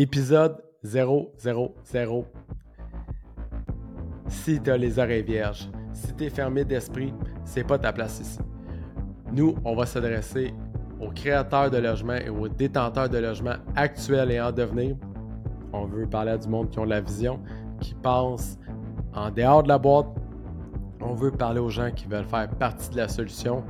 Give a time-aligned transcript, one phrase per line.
[0.00, 1.34] Épisode 000.
[4.28, 7.12] Si tu as les oreilles vierges, si tu es fermé d'esprit,
[7.44, 8.38] c'est pas ta place ici.
[9.32, 10.54] Nous, on va s'adresser
[11.00, 14.94] aux créateurs de logements et aux détenteurs de logements actuels et en devenir.
[15.72, 17.40] On veut parler à du monde qui ont la vision,
[17.80, 18.56] qui pensent
[19.12, 20.06] en dehors de la boîte.
[21.00, 23.64] On veut parler aux gens qui veulent faire partie de la solution.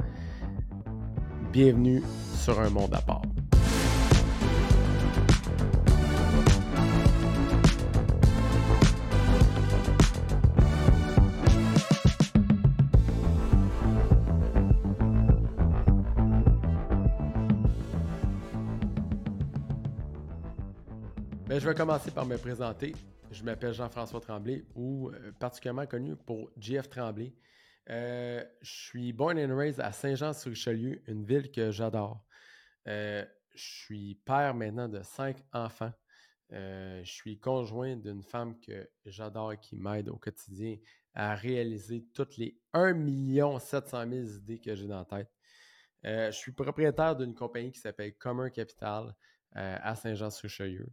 [1.55, 2.03] Bienvenue
[2.35, 3.23] sur un monde à part.
[21.69, 22.95] Vais commencer par me présenter.
[23.31, 27.35] Je m'appelle Jean-François Tremblay, ou euh, particulièrement connu pour JF Tremblay.
[27.91, 32.25] Euh, je suis born and raised à Saint-Jean-sur-Richelieu, une ville que j'adore.
[32.87, 33.23] Euh,
[33.55, 35.93] je suis père maintenant de cinq enfants.
[36.51, 40.77] je suis conjoint d'une femme que j'adore et qui m'aide au quotidien
[41.13, 45.30] à réaliser toutes les 1 700 000 idées que j'ai dans la tête.
[46.32, 49.15] je suis propriétaire d'une compagnie qui s'appelle Commun Capital
[49.53, 50.87] à Saint-Jean-sur-Richelieu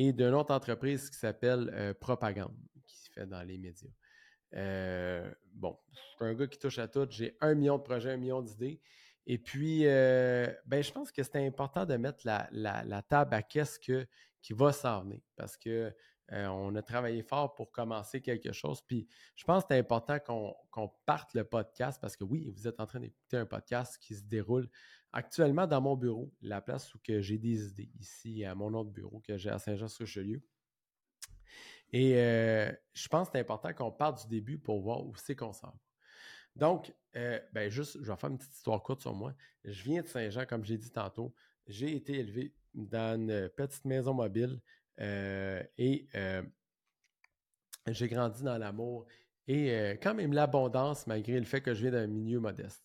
[0.00, 2.56] et d'une autre entreprise qui s'appelle euh, Propagande,
[2.86, 3.90] qui se fait dans les médias.
[4.54, 7.06] Euh, bon, je suis un gars qui touche à tout.
[7.10, 8.80] J'ai un million de projets, un million d'idées.
[9.26, 13.78] Et puis, euh, ben, je pense que c'est important de mettre la, table à qu'est-ce
[13.78, 14.06] que,
[14.40, 15.20] qui va s'en venir.
[15.36, 15.92] Parce que
[16.32, 18.80] on a travaillé fort pour commencer quelque chose.
[18.82, 20.16] Puis, je pense que c'est important
[20.72, 24.14] qu'on parte le podcast parce que oui, vous êtes en train d'écouter un podcast qui
[24.14, 24.68] se déroule
[25.12, 29.20] actuellement dans mon bureau, la place où j'ai des idées, ici à mon autre bureau
[29.20, 30.42] que j'ai à Saint-Jean-sur-Richelieu.
[31.92, 35.34] Et euh, je pense que c'est important qu'on parte du début pour voir où c'est
[35.34, 35.80] qu'on s'en va.
[36.54, 39.34] Donc, euh, ben juste, je vais faire une petite histoire courte sur moi.
[39.64, 41.34] Je viens de Saint-Jean, comme j'ai dit tantôt.
[41.66, 44.60] J'ai été élevé dans une petite maison mobile
[45.00, 46.06] euh, et
[47.88, 49.06] j'ai grandi dans l'amour
[49.48, 52.84] et quand même l'abondance, malgré le fait que je viens d'un milieu modeste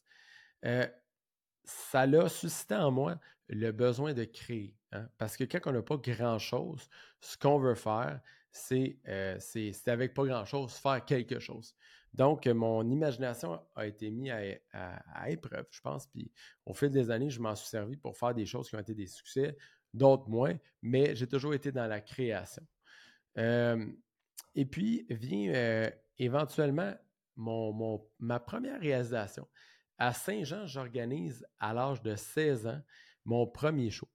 [1.65, 4.75] ça l'a suscité en moi le besoin de créer.
[4.91, 5.07] Hein.
[5.17, 6.89] Parce que quand on n'a pas grand-chose,
[7.19, 8.19] ce qu'on veut faire,
[8.71, 11.75] euh, c'est avec pas grand-chose, faire quelque chose.
[12.13, 14.31] Donc, mon imagination a été mise
[14.71, 16.07] à, épreuve, je pense.
[16.07, 16.31] Puis,
[16.65, 18.93] au fil des années, je m'en suis servi pour faire des choses qui ont été
[18.93, 19.57] des succès,
[19.93, 22.63] d'autres moins, mais j'ai toujours été dans la création.
[23.35, 26.93] Et puis, vient euh, éventuellement
[27.35, 29.45] mon, ma première réalisation.
[29.97, 32.81] À Saint-Jean, j'organise à l'âge de 16 ans
[33.23, 34.09] mon premier show.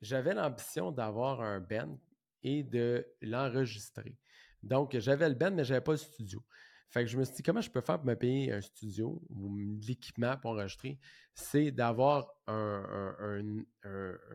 [0.00, 1.98] J'avais l'ambition d'avoir un band
[2.42, 4.16] et de l'enregistrer.
[4.62, 6.44] Donc, j'avais le band, mais je n'avais pas le studio.
[6.90, 9.22] Fait que je me suis dit, comment je peux faire pour me payer un studio
[9.28, 10.98] ou l'équipement pour enregistrer?
[11.34, 13.42] C'est d'avoir un,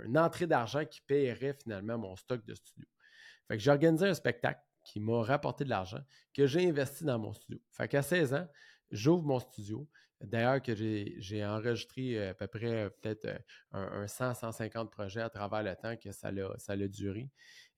[0.05, 2.87] une entrée d'argent qui paierait finalement mon stock de studio.
[3.47, 6.01] Fait que j'ai organisé un spectacle qui m'a rapporté de l'argent
[6.33, 7.59] que j'ai investi dans mon studio.
[7.71, 8.47] Fait qu'à 16 ans,
[8.91, 9.87] j'ouvre mon studio.
[10.23, 13.37] D'ailleurs, que j'ai enregistré euh, à peu près euh, peut-être euh,
[13.71, 17.29] un, 100-150 projets à travers le temps que ça l'a duré.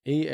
[0.06, 0.30] Et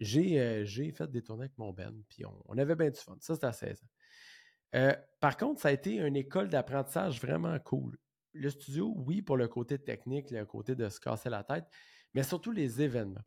[0.00, 3.16] j'ai fait des tournées avec mon Ben, puis on, avait bien du fun.
[3.20, 4.92] Ça, c'était à 16 ans.
[5.20, 7.98] par contre, ça a été une école d'apprentissage vraiment cool.
[8.32, 11.66] Le studio, oui, pour le côté technique, le côté de se casser la tête,
[12.14, 13.20] mais surtout les événements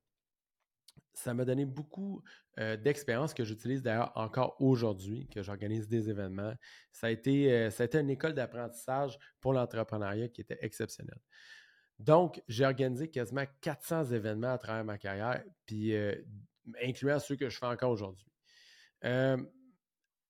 [1.17, 2.23] ça m'a donné beaucoup
[2.57, 6.53] d'expérience que j'utilise d'ailleurs encore aujourd'hui, que j'organise des événements.
[6.91, 11.19] Ça a été, ça a été une école d'apprentissage pour l'entrepreneuriat qui était exceptionnelle.
[11.99, 15.93] Donc, j'ai organisé quasiment 400 événements à travers ma carrière, puis
[16.81, 18.27] incluant ceux que je fais encore aujourd'hui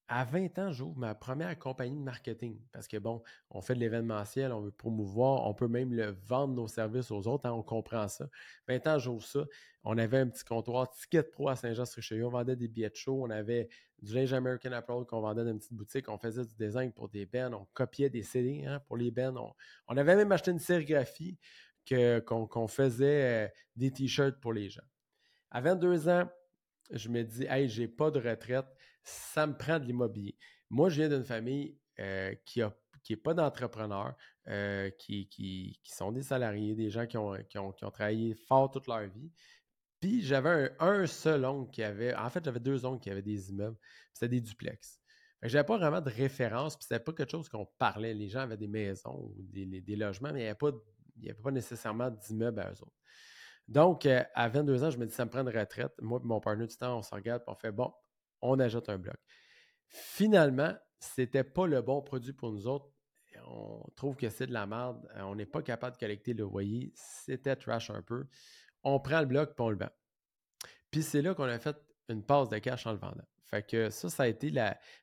[0.08, 3.80] à 20 ans, j'ouvre ma première compagnie de marketing parce que, bon, on fait de
[3.80, 5.96] l'événementiel, on veut promouvoir, on peut même
[6.26, 8.30] vendre nos services aux autres, hein, on comprend ça.
[8.68, 9.46] 20 ans, j'ouvre ça.
[9.84, 13.24] On avait un petit comptoir Ticket Pro à Saint-Jean-sur-Richelieu, on vendait des billets de show,
[13.24, 13.68] on avait
[14.02, 17.10] du linge American Apparel qu'on vendait dans une petite boutique, on faisait du design pour
[17.10, 19.56] des bands, on copiait des CD hein, pour les bands.
[19.88, 21.40] On, avait même acheté une sérigraphie
[21.88, 24.84] qu'on faisait euh, des t-shirts pour les gens.
[25.50, 26.29] À 22 ans,
[26.91, 28.66] je me dis, hey, j'ai pas de retraite,
[29.05, 30.35] ça me prend de l'immobilier.
[30.69, 34.16] Moi, je viens d'une famille euh, qui n'est pas d'entrepreneurs,
[34.47, 39.07] euh, qui, sont des salariés, des gens qui ont, qui ont, travaillé fort toute leur
[39.07, 39.31] vie.
[40.02, 43.49] Puis j'avais un, seul oncle qui avait, en fait, j'avais deux oncles qui avaient des
[43.49, 43.78] immeubles,
[44.11, 44.99] c'était des duplex.
[45.41, 48.13] Je n'avais pas vraiment de référence, puis c'était pas quelque chose qu'on parlait.
[48.13, 50.72] Les gens avaient des maisons ou des, logements, mais il n'y avait, pas,
[51.23, 52.97] avait pas nécessairement d'immeubles à eux autres.
[53.67, 55.93] Donc, euh, à 22 ans, je me dis, ça me prend une retraite.
[56.02, 57.91] Moi et mon partenaire du temps, on se regarde et on fait, bon,
[58.46, 59.18] on ajoute un bloc.
[59.88, 62.90] Finalement, ce n'était pas le bon produit pour nous autres.
[63.47, 65.08] On trouve que c'est de la merde.
[65.18, 66.92] On n'est pas capable de collecter le loyer.
[66.96, 68.26] C'était trash un peu.
[68.84, 69.90] On prend le bloc et on le vend.
[70.90, 71.76] Puis c'est là qu'on a fait
[72.09, 73.26] une passe de cash en le vendant.
[73.44, 74.53] Fait que ça, ça a été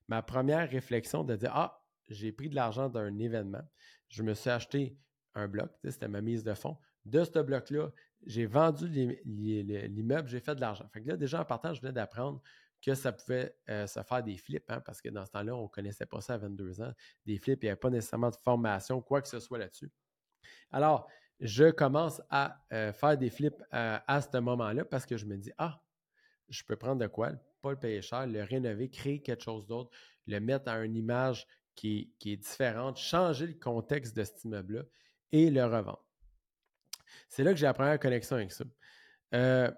[0.09, 3.62] ma première réflexion de dire Ah, j'ai pris de l'argent d'un événement.
[4.09, 4.97] Je me suis acheté
[5.35, 6.77] un bloc, c'était ma mise de fonds.
[7.05, 7.91] De ce bloc-là,
[8.27, 8.88] j'ai vendu
[9.25, 10.87] l'immeuble, j'ai fait de l'argent.
[10.93, 12.41] Fait que là, déjà en partant, je venais d'apprendre
[12.84, 15.64] que ça pouvait euh, se faire des flips, hein, parce que dans ce temps-là, on
[15.64, 16.93] ne connaissait pas ça à 22 ans.
[17.25, 19.90] Des flips, il n'y avait pas nécessairement de formation, quoi que ce soit là-dessus.
[20.73, 21.08] Alors,
[21.40, 25.37] je commence à euh, faire des flips euh, à ce moment-là parce que je me
[25.37, 25.81] dis, ah,
[26.49, 29.90] je peux prendre de quoi, pas le payer cher, le rénover, créer quelque chose d'autre,
[30.26, 34.82] le mettre à une image qui, est différente, changer le contexte de cet immeuble-là
[35.32, 36.05] et le revendre.
[37.28, 38.64] C'est là que j'ai la première connexion avec ça.
[39.35, 39.70] Euh,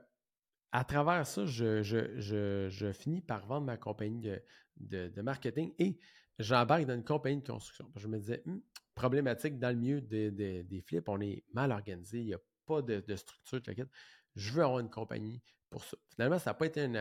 [0.74, 4.28] à travers ça, je, finis par vendre ma compagnie
[4.76, 6.00] de, marketing et
[6.40, 7.88] j'embarque dans une compagnie de construction.
[7.94, 8.60] Je me disais, hum,
[8.96, 12.98] problématique dans le milieu des flips, on est mal organisé, il n'y a pas de,
[13.06, 13.60] de structure,
[14.34, 15.40] je veux avoir une compagnie
[15.70, 15.96] pour ça.
[16.08, 16.96] Finalement, ça n'a pas été une,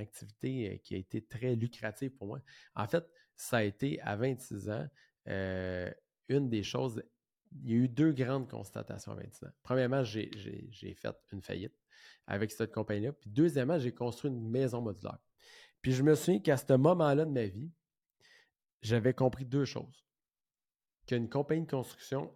[0.00, 2.40] activité euh, qui a été très lucrative pour moi.
[2.74, 4.88] En fait, ça a été à 26 ans,
[5.28, 5.88] euh,
[6.28, 7.00] une des choses.
[7.52, 9.52] Il y a eu deux grandes constatations à 26 ans.
[9.62, 10.28] Premièrement, j'ai
[10.96, 11.74] fait une faillite
[12.26, 13.12] avec cette compagnie-là.
[13.12, 15.18] Puis deuxièmement, j'ai construit une maison modulaire.
[15.82, 17.70] Puis je me souviens qu'à ce moment-là de ma vie,
[18.82, 20.04] j'avais compris deux choses.
[21.06, 22.34] Qu'une compagnie de construction,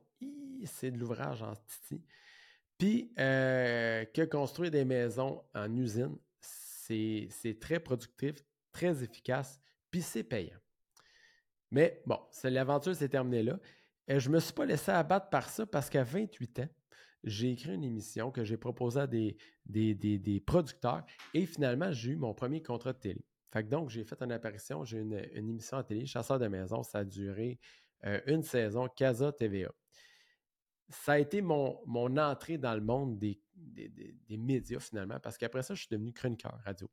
[0.65, 2.05] c'est de l'ouvrage en titi.
[2.79, 8.37] Puis euh, que construire des maisons en usine, c'est très productif,
[8.73, 9.61] très efficace,
[9.91, 10.59] puis c'est payant.
[11.71, 13.59] Mais bon, l'aventure s'est terminée là.
[14.09, 16.69] Et je ne me suis pas laissé abattre par ça parce qu'à 28 ans,
[17.25, 19.37] j'ai écrit une émission que j'ai proposée à des,
[19.67, 23.25] des, producteurs et finalement, j'ai eu mon premier contrat de télé.
[23.53, 26.47] Fait que donc, j'ai fait une apparition, j'ai une, une émission à télé, Chasseur de
[26.47, 27.59] maison, ça a duré
[28.05, 29.73] euh, une saison, Casa TVA
[30.91, 35.63] ça a été mon, mon, entrée dans le monde des, des, médias finalement, parce qu'après
[35.63, 36.91] ça, je suis devenu chroniqueur radio.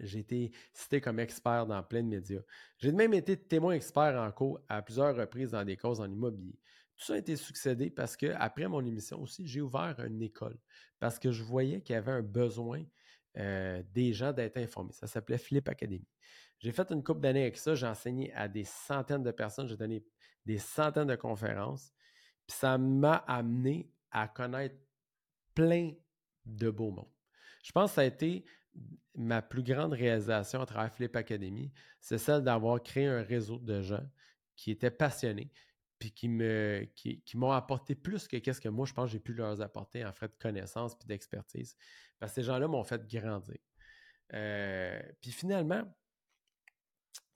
[0.00, 2.42] J'ai été cité comme expert dans plein de médias.
[2.78, 6.58] J'ai même été témoin expert en cours à plusieurs reprises dans des causes en immobilier.
[6.96, 10.56] Tout ça a été succédé parce que après mon émission aussi, j'ai ouvert une école
[10.98, 12.84] parce que je voyais qu'il y avait un besoin
[13.36, 14.92] euh, des gens d'être informés.
[14.92, 16.08] Ça s'appelait Flip Academy.
[16.58, 17.74] J'ai fait une couple d'années avec ça.
[17.74, 19.68] J'ai enseigné à des centaines de personnes.
[19.68, 20.04] J'ai donné
[20.46, 21.92] des centaines de conférences.
[22.46, 24.76] Puis ça m'a amené à connaître
[25.54, 25.92] plein
[26.46, 27.12] de beaux mondes.
[27.62, 28.44] Je pense que ça a été
[29.16, 33.80] ma plus grande réalisation à travers Flip Academy, c'est celle d'avoir créé un réseau de
[33.80, 34.06] gens
[34.54, 35.50] qui étaient passionnés,
[35.98, 39.32] puis qui me qui, m'ont apporté plus que qu'est-ce que moi je pense j'ai pu
[39.34, 41.76] leur apporter en fait de connaissances puis d'expertise.
[42.18, 43.58] Parce que ces gens-là m'ont fait grandir.
[44.34, 45.84] Euh, puis finalement,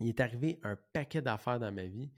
[0.01, 2.11] il est arrivé un paquet d'affaires dans ma vie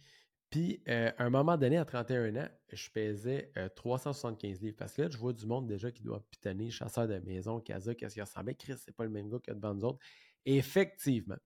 [0.53, 4.77] puis, euh, à un moment donné, à 31 ans, je pesais 375 euh, livres.
[4.79, 7.95] Parce que là, je vois du monde déjà qui doit pitonner, chasseur de maison, casa,
[7.95, 8.55] qu'est-ce qu'il ressemblait.
[8.55, 9.99] Chris, c'est pas le même gars que devant nous autres.
[10.45, 11.39] effectivement,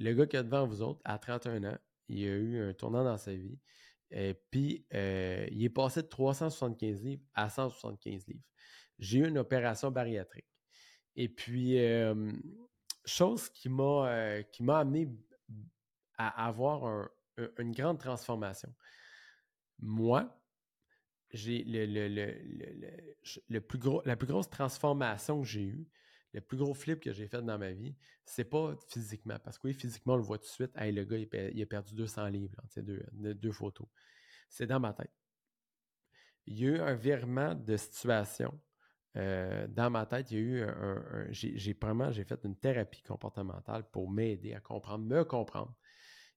[0.00, 1.78] le gars qui est devant vous autres, à 31 ans,
[2.08, 3.56] il a eu un tournant dans sa vie.
[4.10, 8.44] Et euh, puis, il est passé de 375 livres à 175 livres.
[8.98, 10.46] J'ai eu une opération bariatrique.
[11.16, 11.78] Et puis,
[13.04, 15.08] chose qui m'a amené
[16.16, 17.10] à avoir un,
[17.58, 18.72] une grande transformation.
[19.80, 20.40] Moi,
[21.30, 22.08] j'ai le,
[23.48, 25.88] le, plus gros, la plus grosse transformation que j'ai eue,
[26.34, 29.38] le plus gros flip que j'ai fait dans ma vie, c'est pas physiquement.
[29.42, 30.72] Parce que oui, physiquement, on le voit tout de suite.
[30.76, 33.86] Hey, le gars, il, a perdu 200 livres, deux, photos.
[34.48, 35.12] C'est dans ma tête.
[36.46, 38.60] Il y a eu un virement de situation.
[39.16, 41.26] Euh, dans ma tête, il y a eu un.
[41.30, 45.74] j'ai vraiment j'ai fait une thérapie comportementale pour m'aider à comprendre, me comprendre,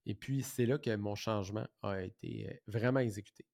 [0.08, 3.46] et puis, c'est là que mon changement a été euh, vraiment exécuté.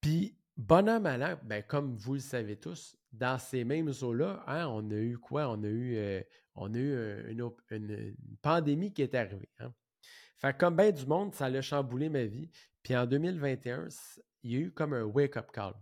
[0.00, 4.90] Puis, bonhomme à ben, comme vous le savez tous, dans ces mêmes eaux-là, hein, on
[4.90, 5.48] a eu quoi?
[5.48, 6.20] On a eu, euh,
[6.54, 9.48] on a eu euh, une, pandémie qui est arrivée.
[9.58, 9.72] Hein.
[10.38, 12.50] Fait comme bien du monde, ça a chamboulé ma vie.
[12.82, 13.88] Puis en 2021,
[14.42, 15.74] il y a eu comme un wake-up call.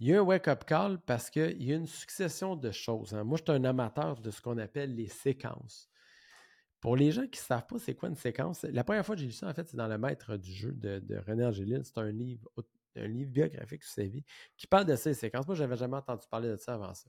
[0.00, 3.14] Il y a eu un wake-up call parce qu'il y a une succession de choses.
[3.14, 3.22] Hein.
[3.22, 5.88] Moi, je suis un amateur de ce qu'on appelle les séquences.
[6.80, 9.20] Pour les gens qui ne savent pas c'est quoi une séquence, la première fois que
[9.20, 11.82] j'ai lu ça, en fait, c'est dans Le Maître du jeu de, René Angélil.
[11.84, 12.50] C'est un livre,
[12.96, 14.24] un livre biographique sur sa vie
[14.56, 15.46] qui parle de ces séquences.
[15.46, 17.08] Moi, je n'avais jamais entendu parler de ça avant ça.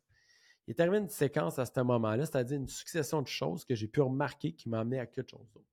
[0.67, 3.87] Il est arrivé une séquence à ce moment-là, c'est-à-dire une succession de choses que j'ai
[3.87, 5.67] pu remarquer qui m'a amené à quelque chose d'autre.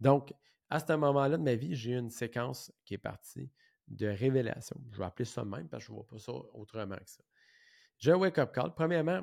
[0.00, 0.32] Donc,
[0.70, 3.50] à ce moment-là de ma vie, j'ai eu une séquence qui est partie
[3.88, 4.76] de révélation.
[4.92, 7.22] Je vais appeler ça même parce que je ne vois pas ça autrement que ça.
[7.98, 8.74] J'ai un wake-up call.
[8.74, 9.22] Premièrement,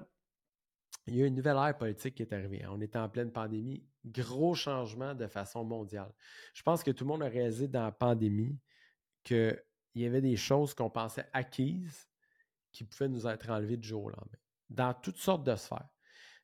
[1.07, 2.63] il y a une nouvelle ère politique qui est arrivée.
[2.69, 3.83] On est en pleine pandémie.
[4.05, 6.13] Gros changement de façon mondiale.
[6.53, 8.57] Je pense que tout le monde a réalisé dans la pandémie
[9.91, 12.07] qu'il y avait des choses qu'on pensait acquises
[12.71, 14.37] qui pouvaient nous être enlevées du jour au lendemain.
[14.69, 15.89] dans toutes sortes de sphères.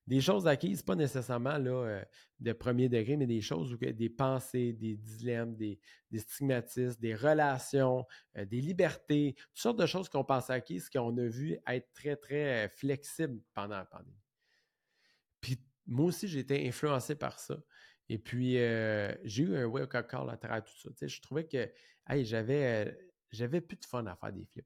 [0.06, 2.06] Des choses acquises, pas nécessairement là, euh,
[2.40, 5.80] de premier degré, mais des choses où des pensées, des dilemmes, des,
[6.14, 8.06] stigmatismes, des relations,
[8.38, 12.16] euh, des libertés, toutes sortes de choses qu'on pense acquises qu'on a vu être très,
[12.16, 14.16] très flexibles pendant la pandémie.
[15.42, 17.58] Puis moi aussi, j'ai été influencé par ça.
[18.10, 20.90] Et puis, j'ai eu un wake-up call à travers tout ça.
[21.06, 21.70] je trouvais que
[22.24, 22.98] j'avais,
[23.32, 24.66] j'avais plus de fun à faire des flips.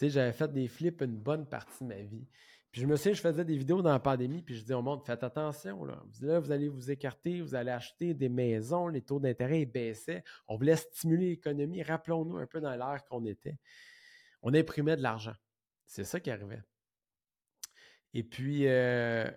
[0.00, 2.26] j'avais fait des flips une bonne partie de ma vie.
[2.70, 4.82] Puis je me souviens, je faisais des vidéos dans la pandémie, puis je dis au
[4.82, 6.02] monde, faites attention, là.
[6.20, 10.22] Là, vous allez vous écarter, vous allez acheter des maisons, les taux d'intérêt baissaient.
[10.46, 11.82] On voulait stimuler l'économie.
[11.82, 13.58] Rappelons-nous un peu dans l'air qu'on était.
[14.42, 15.34] On imprimait de l'argent.
[15.86, 16.62] C'est ça qui arrivait.
[18.12, 19.32] Et puis, je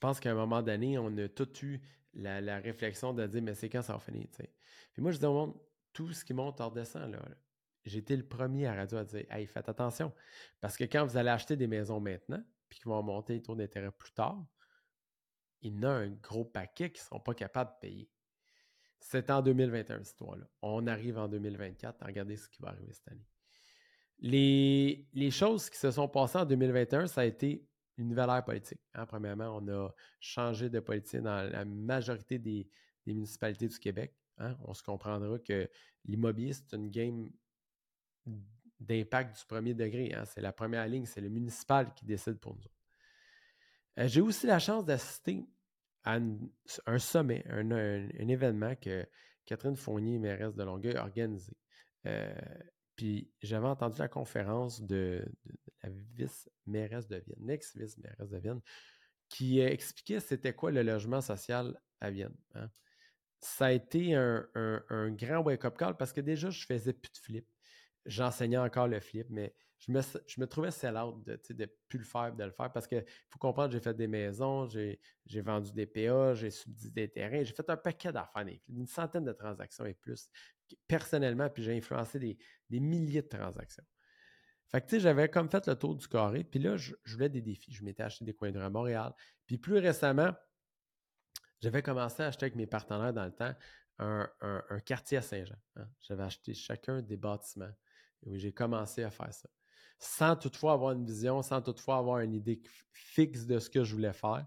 [0.00, 1.80] pense qu'à un moment donné, on a tout eu
[2.14, 5.32] la, réflexion de dire, mais c'est quand ça va finir, Puis moi, je dis au
[5.32, 5.54] monde,
[5.96, 7.22] tout ce qui monte hors descend, là,
[7.86, 10.12] j'ai été le premier à radio à dire, hey, faites attention.
[10.60, 13.54] Parce que quand vous allez acheter des maisons maintenant, puis qu'ils vont monter les taux
[13.54, 14.44] d'intérêt plus tard,
[15.62, 18.10] il y en a un gros paquet qui ne seront pas capables de payer.
[19.00, 20.46] C'est en 2021, cette histoire-là.
[20.60, 22.04] On arrive en 2024.
[22.04, 23.26] Regardez ce qui va arriver cette année.
[24.18, 28.44] Les, les choses qui se sont passées en 2021, ça a été une nouvelle ère
[28.44, 28.80] politique.
[28.92, 29.06] Hein.
[29.06, 29.88] Premièrement, on a
[30.20, 32.68] changé de politique dans la majorité des,
[33.06, 34.14] municipalités du Québec.
[34.38, 34.56] Hein.
[34.64, 35.68] On se comprendra que
[36.04, 37.30] l'immobilier, c'est une game
[38.80, 40.12] d'impact du premier degré.
[40.14, 40.24] Hein.
[40.24, 42.62] C'est la première ligne, c'est le municipal qui décide pour nous.
[43.98, 45.46] Euh, j'ai aussi la chance d'assister
[46.04, 46.18] à
[46.86, 49.06] un sommet, un, événement que
[49.44, 51.56] Catherine Fournier, mairesse de Longueuil, a organisé.
[52.06, 52.32] Euh,
[52.94, 55.24] puis j'avais entendu la conférence de,
[55.82, 58.60] la vice-mairesse de Vienne, l'ex-vice-mairesse de Vienne,
[59.28, 62.36] qui expliquait c'était quoi le logement social à Vienne.
[62.54, 62.70] Hein.
[63.40, 67.46] Ça a été un, grand wake-up call parce que déjà, je faisais plus de flip.
[68.04, 72.44] J'enseignais encore le flip, mais je me, trouvais sell-out de ne plus le faire, de
[72.44, 74.98] le faire parce qu'il faut comprendre, j'ai fait des maisons, j'ai
[75.42, 79.32] vendu des PA, j'ai subdivisé des terrains, j'ai fait un paquet d'affaires, une centaine de
[79.32, 80.30] transactions et plus
[80.88, 83.84] personnellement, puis j'ai influencé des, milliers de transactions.
[84.68, 87.28] Fait que, tu sais, j'avais comme fait le tour du carré, puis là, je, voulais
[87.28, 87.72] des défis.
[87.72, 89.12] Je m'étais acheté des coins de à Montréal.
[89.46, 90.32] Puis plus récemment,
[91.60, 93.54] j'avais commencé à acheter avec mes partenaires dans le temps
[93.98, 95.56] un, quartier à Saint-Jean.
[95.76, 95.88] Hein.
[96.00, 97.72] J'avais acheté chacun des bâtiments.
[98.22, 99.48] Oui, j'ai commencé à faire ça.
[99.98, 102.60] Sans toutefois avoir une vision, sans toutefois avoir une idée
[102.92, 104.46] fixe de ce que je voulais faire,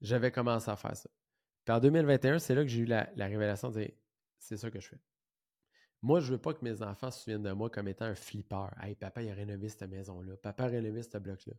[0.00, 1.10] j'avais commencé à faire ça.
[1.64, 3.90] Puis en 2021, c'est là que j'ai eu la, la révélation de dire
[4.38, 5.00] c'est ça que je fais.
[6.00, 8.16] Moi, je ne veux pas que mes enfants se souviennent de moi comme étant un
[8.16, 8.66] flipper.
[8.80, 10.36] Hey, papa, il a rénové cette maison-là.
[10.36, 11.54] Papa a rénové ce bloc-là.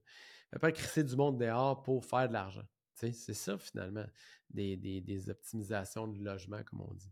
[0.51, 2.65] Papa a crissé du monde dehors pour faire de l'argent.
[3.11, 4.05] C'est ça, finalement,
[4.49, 7.11] des, optimisations de logement, comme on dit.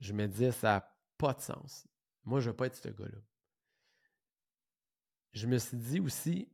[0.00, 1.86] Je me disais, ça n'a pas de sens.
[2.24, 3.18] Moi, je ne veux pas être ce gars-là.
[5.32, 6.48] Je me suis dit aussi,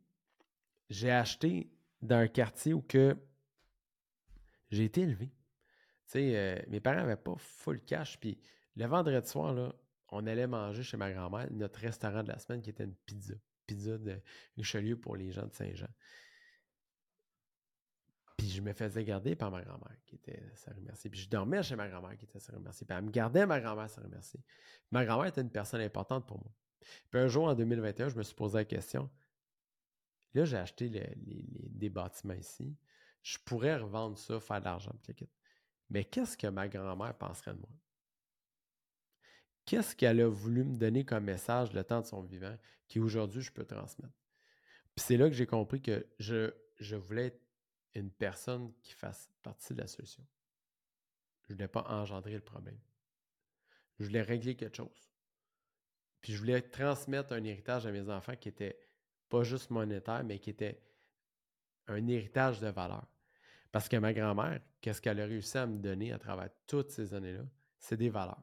[0.91, 1.71] j'ai acheté
[2.01, 3.17] dans un quartier où que
[4.71, 5.31] j'ai été élevé.
[6.17, 8.39] Euh, mes parents n'avaient pas full cash, puis
[8.77, 9.75] le vendredi soir,
[10.11, 13.35] on allait manger chez ma grand-mère, notre restaurant de la semaine qui était une pizza.
[13.67, 14.19] Pizza de
[14.57, 15.89] Richelieu pour les gens de Saint-Jean.
[18.39, 21.11] Puis je me faisais garder par ma grand-mère qui était sa remercie.
[21.11, 22.87] Puis je dormais chez ma grand-mère qui était sa remercie.
[22.87, 24.41] Puis elle me gardait ma grand-mère sa remercie.
[24.91, 26.51] Ma grand-mère était une personne importante pour moi.
[27.11, 29.11] Puis un jour, en 2021, je me suis posé la question.
[30.33, 32.75] Là, j'ai acheté des bâtiments ici.
[33.23, 34.95] Je pourrais revendre ça, faire de l'argent.
[35.91, 37.69] Mais qu'est-ce que ma grand-mère penserait de moi?
[39.69, 42.57] qu'est-ce qu'elle a voulu me donner comme message le temps de son vivant
[42.89, 44.15] qui aujourd'hui je peux transmettre?
[44.95, 47.41] Puis c'est là que j'ai compris que je, je voulais être
[47.95, 50.27] une personne qui fasse partie de la solution.
[51.43, 52.79] Je ne voulais pas engendrer le problème.
[53.99, 55.11] Je voulais régler quelque chose.
[56.21, 58.79] Puis je voulais transmettre un héritage à mes enfants qui était
[59.29, 60.83] pas juste monétaire, mais qui était
[61.87, 63.07] un héritage de valeur.
[63.73, 67.15] Parce que ma grand-mère, qu'est-ce qu'elle a réussi à me donner à travers toutes ces
[67.15, 67.45] années-là?
[67.79, 68.43] C'est des valeurs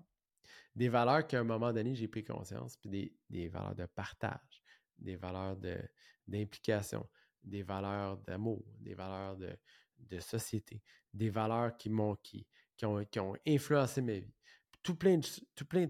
[0.76, 4.62] des valeurs qu'à un moment donné, j'ai pris conscience, puis des, valeurs de partage,
[4.98, 5.58] des valeurs
[6.28, 7.08] d'implication,
[7.46, 10.82] des valeurs d'amour, des valeurs de, société,
[11.14, 12.48] des valeurs qui m'ont qui,
[12.78, 14.34] qui, ont, qui ont influencé ma vie.
[14.84, 15.20] Tout plein
[15.56, 15.88] tout plein,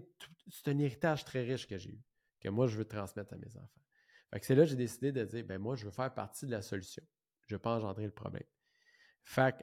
[0.48, 2.02] c'est un héritage très riche que j'ai eu,
[2.40, 3.82] que moi, je veux transmettre à mes enfants.
[4.30, 6.46] Fait que c'est là que j'ai décidé de dire, ben moi, je veux faire partie
[6.46, 7.02] de la solution.
[7.46, 8.42] Je ne veux pas engendrer le problème.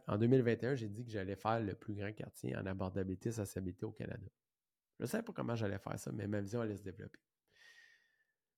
[0.08, 3.86] En 2021, j'ai dit que j'allais faire le plus grand quartier en abordabilité et sociabilité
[3.86, 4.28] au Canada.
[5.00, 7.20] Je ne savais pas comment j'allais faire ça, mais ma vision allait se développer.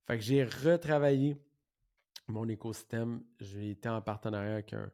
[0.07, 1.37] Fait que j'ai retravaillé
[2.27, 3.23] mon écosystème.
[3.39, 4.91] J'ai été en partenariat avec un,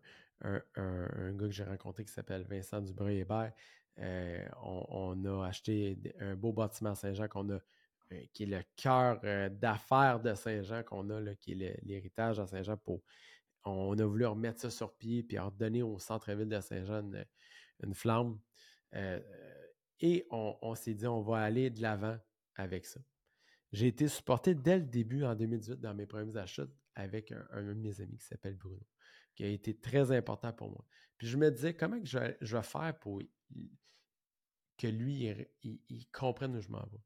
[1.34, 3.54] gars que j'ai rencontré qui s'appelle Vincent Dubreuil-Hébert.
[4.00, 7.60] Euh, on, a acheté un beau bâtiment à Saint-Jean qu'on a
[8.12, 12.48] euh, qui est le cœur euh, d'affaires de Saint-Jean qu'on a, qui est l'héritage à
[12.48, 12.78] Saint-Jean.
[13.64, 17.12] On a voulu remettre ça sur pied puis redonner au centre-ville de Saint-Jean
[17.84, 18.40] une, flamme.
[20.00, 22.18] et on, s'est dit, on va aller de l'avant
[22.56, 23.00] avec ça.
[23.72, 27.74] J'ai été supporté dès le début, en 2018, dans mes premiers achats, avec un, de
[27.74, 28.86] mes amis qui s'appelle Bruno,
[29.36, 30.86] qui a été très important pour moi.
[31.18, 33.22] Puis je me disais, comment je, vais faire pour
[34.78, 35.34] que lui,
[35.64, 37.02] il comprenne où je m'en vais?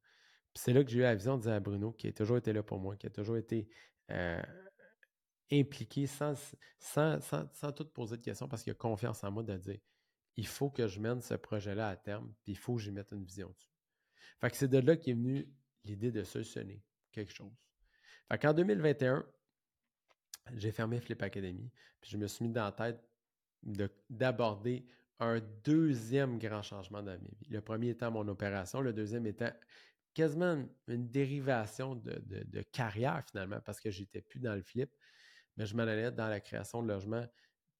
[0.54, 2.54] C'est là que j'ai eu la vision de dire à Bruno, qui a toujours été
[2.54, 3.68] là pour moi, qui a toujours été
[4.12, 4.42] euh,
[5.52, 6.34] impliqué sans,
[6.80, 9.80] sans, sans, tout poser de questions parce qu'il a confiance en moi de dire
[10.38, 13.12] il faut que je mène ce projet-là à terme, puis il faut que j'y mette
[13.12, 13.72] une vision dessus.
[14.42, 15.48] Fait que c'est de là qu'est venue
[15.86, 17.54] l'idée de solutionner quelque chose.
[18.30, 19.26] Fait qu'en 2021,
[20.54, 21.72] j'ai fermé Flip Academy,
[22.02, 23.04] puis je me suis mis dans la tête
[24.10, 24.86] d'aborder
[25.20, 27.38] un deuxième grand changement dans ma vie.
[27.50, 29.52] Le premier étant mon opération, le deuxième étant
[30.14, 34.90] quasiment une, dérivation de, carrière finalement, parce que j'étais plus dans le flip,
[35.58, 37.26] mais je m'en allais dans la création de logements.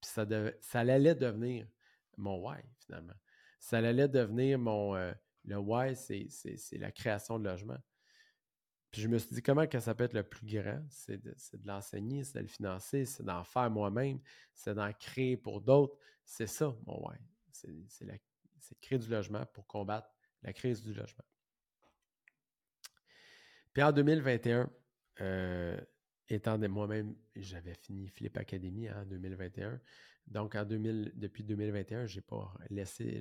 [0.00, 0.26] Puis ça,
[0.60, 1.66] ça allait devenir
[2.16, 3.14] mon why finalement.
[3.58, 4.94] Ça allait devenir mon.
[4.94, 5.12] Euh,
[5.44, 7.78] le why, c'est la création de logements.
[8.96, 10.82] Je me suis dit, comment ça peut être le plus grand?
[10.88, 11.34] C'est de,
[11.64, 14.20] l'enseigner, c'est de le financer, c'est d'en faire moi-même,
[14.54, 15.96] c'est d'en créer pour d'autres.
[16.24, 17.18] C'est ça, mon why.
[17.52, 20.08] C'est créer du logement pour combattre
[20.42, 21.24] la crise du logement.
[23.72, 24.70] Puis en 2021,
[25.20, 25.78] euh,
[26.28, 29.78] étant moi-même, j'avais fini Flip Academy en 2021.
[30.26, 33.20] Donc, en 2000, depuis 2021, je n'ai pas laissé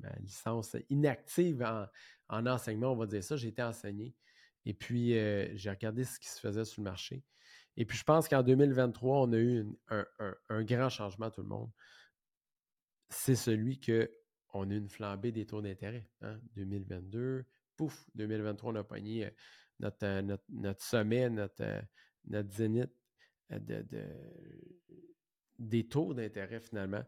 [0.00, 1.62] ma licence inactive
[2.28, 3.36] en, enseignement, on va dire ça.
[3.36, 4.14] J'ai été enseigné.
[4.64, 7.22] Et puis, euh, j'ai regardé ce qui se faisait sur le marché.
[7.76, 11.70] Et puis, je pense qu'en 2023, on a eu un, grand changement, tout le monde.
[13.08, 16.08] C'est celui qu'on a eu une flambée des taux d'intérêt.
[16.54, 17.44] 2022, hein.
[17.76, 21.82] pouf, 2023, on a pogné euh, euh, notre, notre, sommet, notre,
[22.26, 22.92] notre zénith
[23.50, 23.84] de,
[25.58, 27.02] des taux d'intérêt finalement.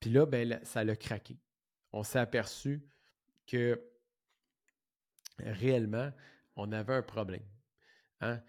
[0.00, 1.38] Puis là, ben, ça l'a craqué.
[1.92, 2.82] On s'est aperçu
[3.46, 3.80] que
[5.38, 6.10] réellement,
[6.56, 7.46] on avait un problème.
[8.20, 8.42] Hein.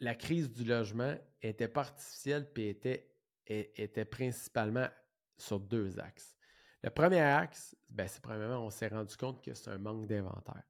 [0.00, 4.88] La crise du logement était pas artificielle et était, principalement
[5.36, 6.36] sur deux axes.
[6.82, 10.64] Le premier axe, ben, c'est premièrement, on s'est rendu compte que c'est un manque d'inventaire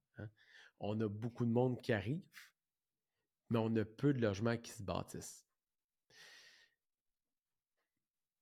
[0.83, 2.21] on a beaucoup de monde qui arrive,
[3.49, 5.47] mais on a peu de logements qui se bâtissent.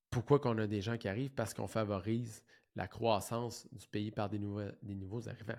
[0.08, 1.34] Pourquoi qu'on a des gens qui arrivent?
[1.34, 2.42] Parce qu'on favorise
[2.74, 5.58] la croissance du pays par des nouveaux arrivants.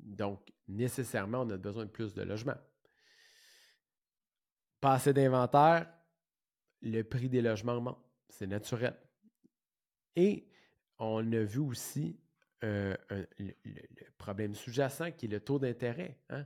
[0.00, 2.58] Donc, nécessairement, on a besoin de plus de logements.
[4.80, 5.92] Pas assez d'inventaire,
[6.82, 7.98] le prix des logements monte.
[8.28, 8.96] C'est naturel.
[10.16, 10.48] Et
[10.98, 12.20] on a vu aussi
[12.64, 12.96] euh,
[13.38, 13.54] le,
[14.18, 16.44] problème sous-jacent qui est le taux d'intérêt, hein,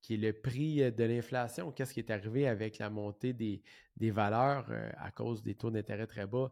[0.00, 1.70] qui est le prix euh, de l'inflation.
[1.70, 3.62] Qu'est-ce qui est arrivé avec la montée des,
[4.10, 6.50] valeurs euh, à cause des taux d'intérêt très bas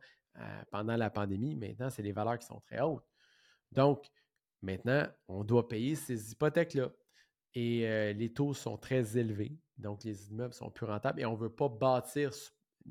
[0.71, 1.57] pendant la pandémie?
[1.57, 3.09] Maintenant, c'est les valeurs qui sont très hautes.
[3.73, 4.07] Donc,
[4.63, 6.91] maintenant, on doit payer ces hypothèques-là.
[7.55, 9.59] Et les taux sont très élevés.
[9.79, 12.31] Donc, les immeubles sont plus rentables et on ne veut pas bâtir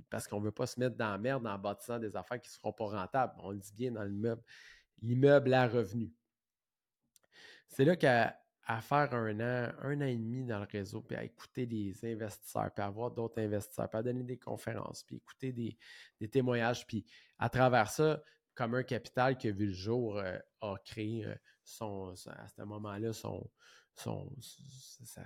[0.10, 2.50] parce qu'on ne veut pas se mettre dans la merde en bâtissant des affaires qui
[2.50, 3.34] ne seront pas rentables.
[3.40, 4.42] On le dit bien dans l'immeuble
[5.02, 6.12] l'immeuble à revenu.
[7.68, 8.40] C'est là qu'à
[8.82, 12.72] faire un an, un an et demi dans le réseau, puis à écouter des investisseurs,
[12.74, 17.06] puis à avoir d'autres investisseurs, puis à donner des conférences, puis écouter des, témoignages, puis
[17.38, 18.22] à travers ça,
[18.56, 21.36] comme un capital qui a vu le jour euh, a créé euh,
[21.68, 23.50] son, à ce moment-là son,
[23.94, 25.24] son, sa,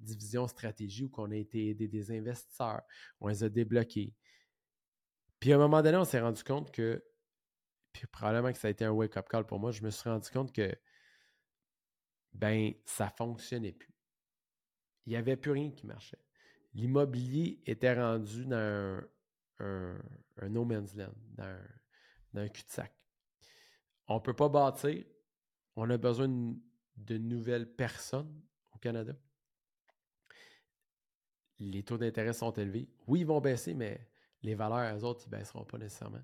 [0.00, 2.82] division stratégie où on a été aider des investisseurs,
[3.20, 4.14] on les a débloqués.
[5.40, 7.04] Puis à un moment donné, on s'est rendu compte que
[7.92, 10.30] puis probablement que ça a été un wake-up call pour moi, je me suis rendu
[10.30, 10.74] compte que
[12.32, 13.94] ben, ça fonctionnait plus.
[15.04, 16.24] Il n'y avait plus rien qui marchait.
[16.74, 19.02] L'immobilier était rendu dans
[19.58, 19.98] un,
[20.40, 21.58] un, no man's land, dans
[22.34, 22.94] un, cul-de-sac.
[24.06, 25.04] On ne peut pas bâtir.
[25.76, 28.42] On a besoin de, nouvelles personnes
[28.74, 29.14] au Canada.
[31.58, 32.88] Les taux d'intérêt sont élevés.
[33.06, 34.08] Oui, ils vont baisser, mais
[34.42, 36.22] les valeurs, elles autres, ils ne baisseront pas nécessairement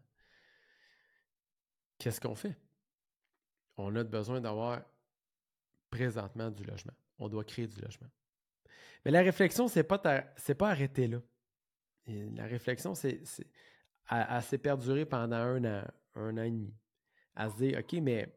[1.98, 2.56] qu'est-ce qu'on fait?
[3.76, 4.82] On a besoin d'avoir
[5.90, 6.94] présentement du logement.
[7.18, 8.08] On doit créer du logement.
[9.04, 11.20] Mais la réflexion, ce n'est pas, pas arrêter là.
[12.06, 13.22] la réflexion, c'est
[14.06, 14.40] à,
[15.10, 15.84] pendant un an,
[16.14, 16.74] un an et demi.
[17.34, 18.34] À se dire, OK, mais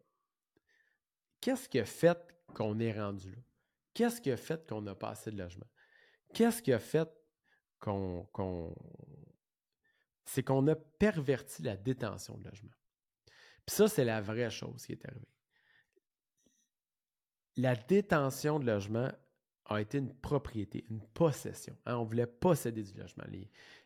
[1.42, 2.18] qu'est-ce qui a fait
[2.54, 3.42] qu'on est rendu là?
[3.94, 5.68] Qu'est-ce qui a fait qu'on n'a pas assez de logement?
[6.34, 7.10] Qu'est-ce qui a fait
[7.80, 8.76] qu'on.
[10.24, 12.72] c'est qu'on a perverti la détention de logement.
[13.66, 15.28] Puis ça, c'est la vraie chose qui est arrivée.
[17.58, 19.12] La détention de logement
[19.66, 21.78] a été une propriété, une possession.
[21.86, 21.98] Hein?
[21.98, 23.26] On voulait posséder du logement.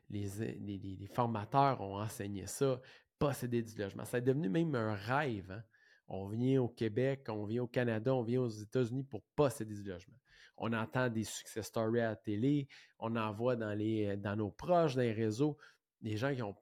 [0.09, 2.79] Les, formateurs ont enseigné ça,
[3.17, 4.05] posséder du logement.
[4.05, 5.51] Ça est devenu même un rêve.
[5.51, 5.63] Hein?
[6.07, 9.83] On vient au Québec, on vient au Canada, on vient aux États-Unis pour posséder du
[9.83, 10.15] logement.
[10.57, 12.67] On entend des success stories à la télé,
[12.99, 15.57] on en voit dans, les, dans nos proches, dans les réseaux,
[16.01, 16.55] des gens qui ont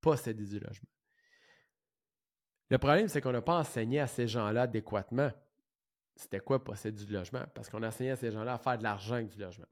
[0.00, 0.88] possédé du logement.
[2.68, 5.30] Le problème, c'est qu'on n'a pas enseigné à ces gens-là adéquatement
[6.20, 7.44] c'était quoi posséder du logement?
[7.54, 9.66] Parce qu'on a enseigné à ces gens-là à faire de l'argent avec du logement.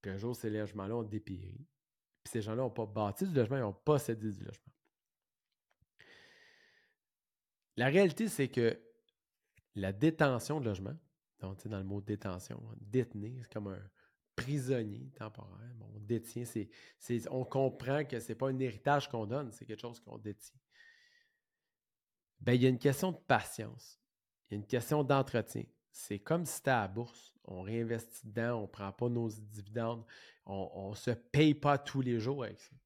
[0.00, 1.66] Puis un jour, ces logements-là ont dépéri.
[2.24, 4.72] Puis ces gens-là n'ont pas bâti du logement, ils ont possédé du logement.
[7.80, 8.78] La réalité, c'est que
[9.74, 10.94] la détention de logement,
[11.38, 13.90] donc dans le mot détention, détenir, c'est comme un
[14.36, 15.74] prisonnier temporaire.
[15.80, 16.68] on détient, c'est,
[17.30, 20.60] on comprend que ce n'est pas un héritage qu'on donne, c'est quelque chose qu'on détient.
[22.38, 23.98] Bien, il y a une question de patience.
[24.50, 25.64] Il y a une question d'entretien.
[25.90, 27.32] C'est comme si c'était à bourse.
[27.44, 30.04] On réinvestit dedans, on ne prend pas nos dividendes,
[30.44, 32.76] on ne se paye pas tous les jours avec ça.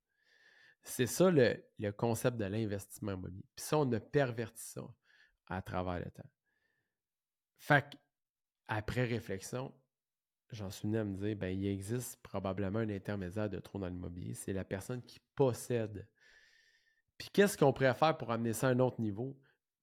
[0.84, 1.56] C'est ça le,
[1.92, 3.44] concept de l'investissement immobilier.
[3.56, 4.82] Puis ça, on a perverti ça
[5.48, 6.28] à travers le temps.
[7.58, 7.84] Fait
[8.68, 9.74] après réflexion,
[10.50, 13.88] j'en suis venu à me dire, ben, il existe probablement un intermédiaire de trop dans
[13.88, 14.34] l'immobilier.
[14.34, 16.06] C'est la personne qui possède.
[17.16, 19.38] Puis qu'est-ce qu'on pourrait faire pour amener ça à un autre niveau?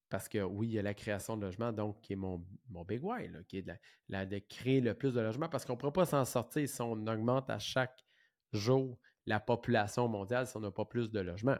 [0.08, 2.84] Parce que oui, il y a la création de logements, donc qui est mon, mon
[2.84, 3.74] big why, qui est de,
[4.08, 7.06] de, créer le plus de logements, parce qu'on ne pourra pas s'en sortir si on
[7.06, 8.04] augmente à chaque
[8.52, 11.58] jour la population mondiale si on n'a pas plus de logements.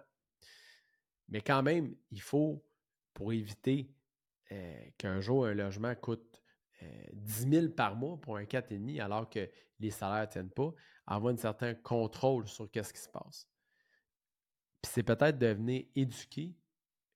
[1.29, 2.64] Mais quand même, il faut,
[3.14, 3.94] pour éviter
[4.51, 6.42] euh, qu'un jour un logement coûte
[7.12, 9.48] 10 euh, 000 par mois pour un 4,5 alors que
[9.79, 10.72] les salaires ne tiennent pas,
[11.07, 13.48] avoir un certain contrôle sur ce qui se passe.
[14.83, 16.55] Puis c'est peut-être de venir éduquer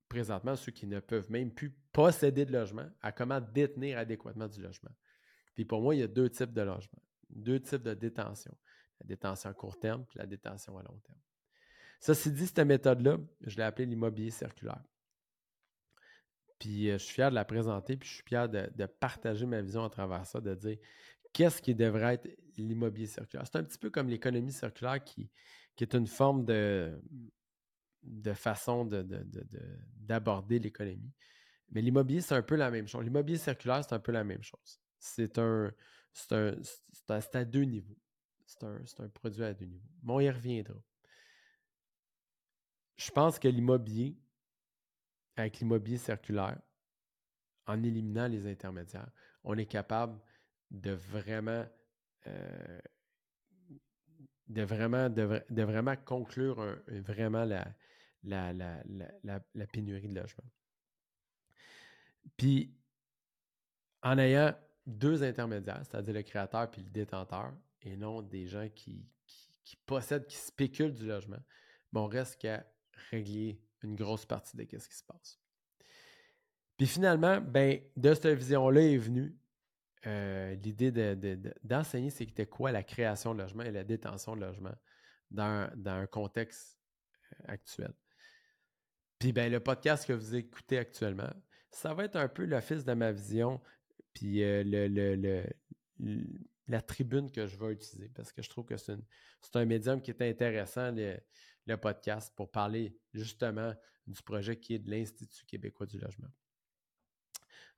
[0.08, 4.62] présentement ceux qui ne peuvent même plus posséder de logement à comment détenir adéquatement du
[4.62, 4.92] logement.
[5.54, 8.56] Puis pour moi, il y a deux types de logement, deux types de détention.
[9.00, 11.18] La détention à court terme et la détention à long terme.
[12.00, 14.82] Ça, c'est dit, cette méthode-là, je l'ai appelée l'immobilier circulaire.
[16.58, 19.60] Puis euh, je suis fier de la présenter, puis je suis fier de, partager ma
[19.60, 20.78] vision à travers ça, de dire
[21.32, 23.46] qu'est-ce qui devrait être l'immobilier circulaire.
[23.46, 25.30] C'est un petit peu comme l'économie circulaire qui,
[25.78, 26.98] est une forme de,
[28.02, 28.88] de façon
[29.96, 31.12] d'aborder l'économie.
[31.70, 33.04] Mais l'immobilier, c'est un peu la même chose.
[33.04, 34.80] L'immobilier circulaire, c'est un peu la même chose.
[34.98, 35.72] C'est un,
[36.30, 36.54] un,
[37.08, 37.98] à deux niveaux.
[38.58, 39.88] C'est un, produit à deux niveaux.
[40.02, 40.74] Mais on y reviendra.
[42.96, 44.16] Je pense que l'immobilier,
[45.36, 46.58] avec l'immobilier circulaire,
[47.66, 49.10] en éliminant les intermédiaires,
[49.44, 50.18] on est capable
[50.70, 51.66] de vraiment
[56.04, 57.66] conclure vraiment la,
[59.72, 60.50] pénurie de logement.
[62.36, 62.74] Puis,
[64.02, 64.54] en ayant
[64.86, 67.52] deux intermédiaires, c'est-à-dire le créateur puis le détenteur,
[67.86, 69.08] et non des gens qui,
[69.64, 71.38] qui, possèdent, qui spéculent du logement,
[71.92, 72.66] bon, on reste qu'à
[73.10, 75.40] régler une grosse partie de ce qui se passe.
[76.76, 79.34] Puis finalement, ben, de cette vision-là est venue
[80.06, 80.90] euh, l'idée
[81.62, 84.74] d'enseigner de, c'était quoi la création de logement et la détention de logement
[85.30, 86.78] dans, dans un contexte
[87.32, 87.92] euh, actuel.
[89.18, 91.32] Puis ben, le podcast que vous écoutez actuellement,
[91.70, 93.60] ça va être un peu l'office de ma vision,
[94.12, 95.44] puis euh, le,
[96.68, 98.96] la tribune que je vais utiliser, parce que je trouve que c'est
[99.54, 103.74] un médium qui est intéressant, le, podcast, pour parler justement
[104.06, 106.28] du projet qui est de l'Institut québécois du logement.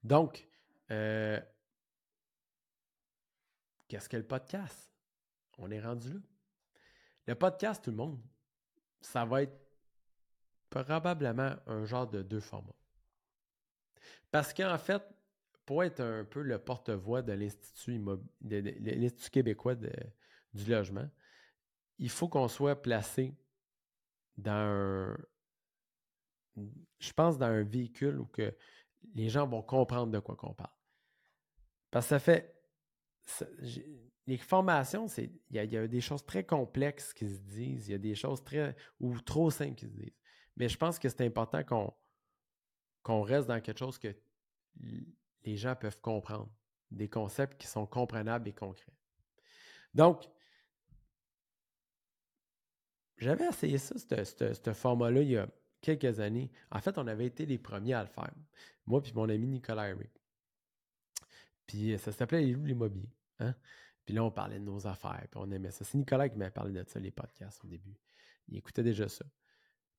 [0.02, 0.46] Donc,
[0.90, 1.40] euh,
[3.88, 4.92] qu'est-ce que le podcast?
[5.58, 6.20] On est rendu là.
[7.26, 8.22] Le podcast, tout le monde,
[9.00, 9.58] ça va être
[10.70, 12.76] probablement un genre de deux formats.
[14.30, 15.02] Parce qu'en fait,
[15.68, 18.02] pour être un peu le porte-voix de l'Institut,
[19.30, 21.06] québécois du logement,
[21.98, 23.36] il faut qu'on soit placé
[24.38, 25.18] dans un,
[26.98, 28.56] je pense, dans un véhicule où que
[29.14, 30.72] les gens vont comprendre de quoi qu'on parle.
[31.90, 32.56] Parce que ça fait,
[34.26, 37.98] les formations, il y, a des choses très complexes qui se disent, il y a
[37.98, 40.18] des choses très, ou trop simples qui se disent.
[40.56, 41.62] Mais je pense que c'est important
[43.02, 44.16] qu'on reste dans quelque chose que
[45.44, 46.50] les gens peuvent comprendre,
[46.90, 48.96] des concepts qui sont comprenables et concrets.
[49.94, 50.28] Donc,
[53.16, 55.48] j'avais essayé ça, ce format-là, il y a
[55.80, 56.50] quelques années.
[56.70, 58.32] En fait, on avait été les premiers à le faire.
[58.86, 60.08] Moi et mon ami Nicolas Henry.
[61.66, 63.10] Puis ça s'appelait Les loups l'immobilier.
[63.40, 63.54] Hein?
[64.04, 65.84] Puis là, on parlait de nos affaires, puis on aimait ça.
[65.84, 67.94] C'est Nicolas qui m'a parlé de ça, les podcasts au début.
[68.48, 69.24] Il écoutait déjà ça.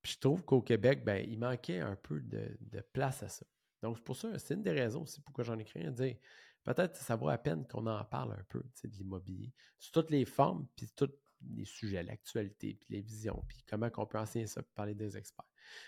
[0.02, 2.58] Puis je trouve qu'au Québec, ben, il manquait un peu de,
[2.94, 3.46] place à ça.
[3.82, 6.16] Donc, c'est pour ça, c'est une des raisons aussi pourquoi j'en ai créé, à dire
[6.64, 10.26] peut-être ça vaut la peine qu'on en parle un peu de l'immobilier, sous toutes les
[10.26, 11.10] formes, puis tous
[11.56, 15.18] les sujets, l'actualité, puis les visions, puis comment on peut enseigner ça, puis parler des
[15.18, 15.46] experts.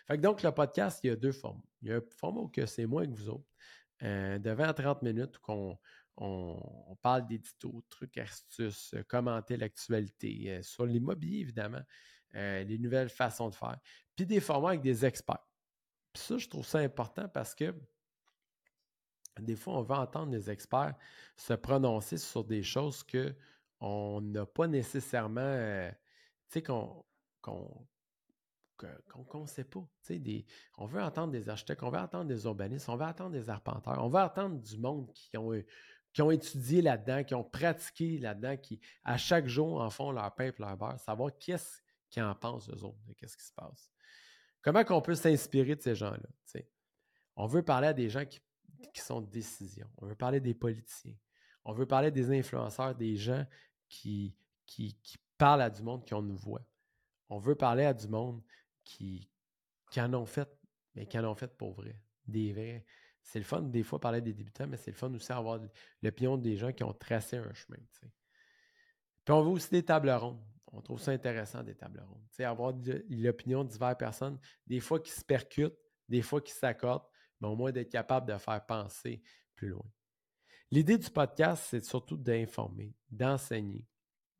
[0.07, 1.61] Fait que donc, le podcast, il y a deux formes.
[1.81, 3.49] Il y a un format où c'est moi que vous autres,
[4.03, 5.77] euh, de 20 à 30 minutes, qu'on
[6.17, 11.81] on, parle d'édito, trucs, astuces, euh, commenter l'actualité, euh, sur l'immobilier, évidemment,
[12.33, 13.77] les nouvelles façons de faire,
[14.15, 15.50] puis des formats avec des experts.
[16.13, 17.73] Puis ça, je trouve ça important parce que
[19.39, 20.95] des fois, on veut entendre les experts
[21.37, 25.89] se prononcer sur des choses qu'on n'a pas nécessairement,
[26.49, 27.05] tu sais, qu'on
[27.41, 29.85] qu'on ne sait pas.
[30.09, 30.45] Des,
[30.77, 34.03] on veut entendre des architectes, on veut entendre des urbanistes, on veut entendre des arpenteurs,
[34.03, 35.51] on veut entendre du monde qui ont,
[36.13, 40.33] qui ont étudié là-dedans, qui ont pratiqué là-dedans, qui à chaque jour en font leur
[40.33, 43.91] pain et leur beurre, savoir qu'est-ce qu'ils en pensent eux autres, qu'est-ce qui se passe.
[44.61, 46.29] Comment qu'on peut s'inspirer de ces gens-là?
[47.35, 48.41] On veut parler à des gens qui,
[48.95, 49.87] sont de décision.
[49.97, 51.15] On veut parler des politiciens.
[51.63, 53.45] On veut parler des influenceurs, des gens
[53.87, 54.95] qui, qui,
[55.37, 56.61] parlent à du monde qui ont une voix.
[57.29, 58.43] On veut parler à du monde
[58.83, 59.29] qui,
[59.89, 60.49] qui en ont fait,
[60.93, 61.99] mais qui en ont fait pour vrai.
[62.27, 62.85] Des vrais.
[63.23, 65.59] C'est le fun, des fois, parler des débutants, mais c'est le fun aussi d'avoir
[66.01, 67.79] l'opinion des gens qui ont tracé un chemin.
[69.23, 70.43] Puis on veut aussi des tables rondes.
[70.73, 72.23] On trouve ça intéressant des tables rondes.
[72.29, 72.73] sais, avoir
[73.09, 77.05] l'opinion de diverses personnes, des fois qui se percutent, des fois qui s'accordent,
[77.39, 79.21] mais au moins d'être capable de faire penser
[79.55, 79.85] plus loin.
[80.69, 83.85] L'idée du podcast, c'est surtout d'informer, d'enseigner,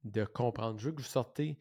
[0.04, 0.80] de comprendre.
[0.80, 1.60] Je veux que vous sortez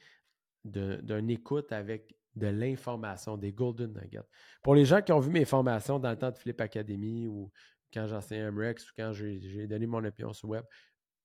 [0.65, 4.29] d'une écoute avec de l'information, des golden nuggets.
[4.63, 7.51] Pour les gens qui ont vu mes formations dans le temps de Flip Academy ou
[7.93, 10.65] quand j'enseignais MREX ou quand j'ai donné mon opinion sur web,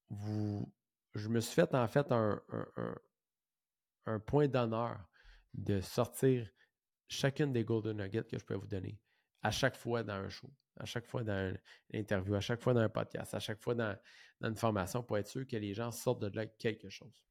[0.10, 0.72] vous,
[1.14, 2.42] je me suis fait en fait un
[4.26, 5.00] point d'honneur
[5.54, 6.48] de sortir
[7.08, 9.00] chacune des Golden Nuggets que je peux vous donner
[9.46, 11.56] à chaque fois dans un show, à chaque fois dans
[11.92, 13.96] une interview, à chaque fois dans un podcast, à chaque fois dans,
[14.42, 17.24] une formation pour être sûr que les gens sortent de là quelque chose.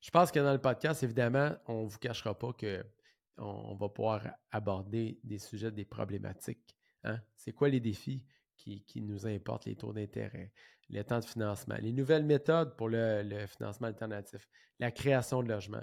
[0.00, 4.26] Je pense que dans le podcast, évidemment, on ne vous cachera pas qu'on va pouvoir
[4.50, 6.76] aborder des sujets, des problématiques.
[7.04, 7.20] Hein.
[7.36, 8.24] C'est quoi les défis
[8.56, 10.52] qui, qui, nous importent, les taux d'intérêt,
[10.92, 14.46] le temps de financement, les nouvelles méthodes pour le, financement alternatif,
[14.78, 15.82] la création de logements,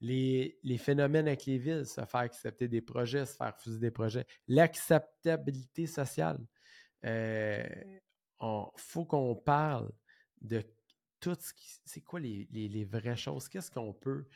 [0.00, 4.26] les, phénomènes avec les villes, se faire accepter des projets, se faire refuser des projets,
[4.46, 6.38] l'acceptabilité sociale.
[7.02, 7.64] Il euh,
[8.76, 9.90] faut qu'on parle
[10.42, 10.62] de
[11.20, 11.80] tout ce qui.
[11.84, 13.48] C'est quoi les, vraies choses?
[13.48, 14.26] Qu'est-ce qu'on peut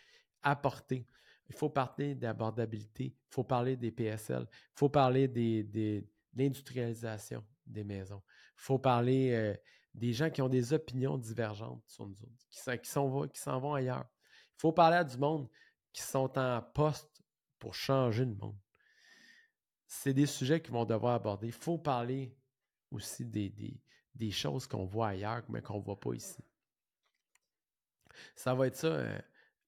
[0.42, 1.06] apporter?
[1.50, 6.02] Il faut parler d'abordabilité, il faut parler des PSL, il faut parler de
[6.34, 9.54] l'industrialisation des maisons, il faut parler euh,
[9.94, 14.06] des gens qui ont des opinions divergentes sur nous autres, qui s'en vont ailleurs.
[14.56, 15.48] Il faut parler à du monde
[15.92, 17.22] qui sont en poste
[17.58, 18.58] pour changer le monde.
[19.86, 21.46] C'est des sujets qu'ils vont devoir aborder.
[21.46, 22.36] Il faut parler
[22.90, 23.52] aussi des,
[24.14, 26.42] des, choses qu'on voit ailleurs, mais qu'on ne voit pas ici.
[28.34, 29.18] Ça va être ça, euh,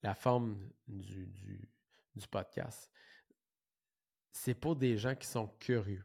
[0.02, 1.68] la forme du, du,
[2.14, 2.90] du podcast.
[4.32, 6.04] C'est pour des gens qui sont curieux.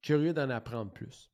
[0.00, 1.32] Curieux d'en apprendre plus.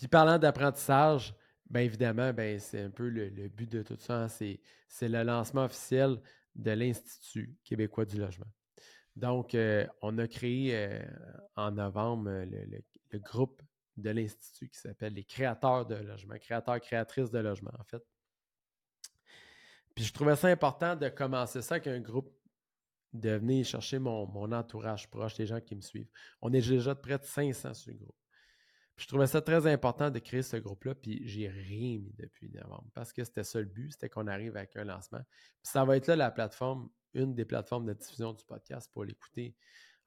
[0.00, 1.34] Puis parlant d'apprentissage,
[1.68, 4.22] bien évidemment, ben, c'est un peu le, but de tout ça.
[4.22, 6.18] Hein, c'est le lancement officiel
[6.54, 8.46] de l'Institut québécois du logement.
[9.14, 11.02] Donc, euh, on a créé euh,
[11.54, 13.60] en novembre euh, le, groupe
[13.98, 18.02] de l'Institut qui s'appelle les créateurs de logement, créateurs, créatrices de logement, en fait.
[19.94, 22.34] Puis je trouvais ça important de commencer ça avec un groupe,
[23.12, 26.08] de venir chercher mon, mon entourage proche, les gens qui me suivent.
[26.40, 28.16] On est déjà de près de 500 sur le groupe
[29.00, 32.90] je trouvais ça très important de créer ce groupe-là, puis j'ai rien mis depuis novembre
[32.92, 35.22] parce que c'était ça le but, c'était qu'on arrive avec un lancement.
[35.62, 39.04] Puis ça va être là la plateforme, une des plateformes de diffusion du podcast pour
[39.04, 39.56] l'écouter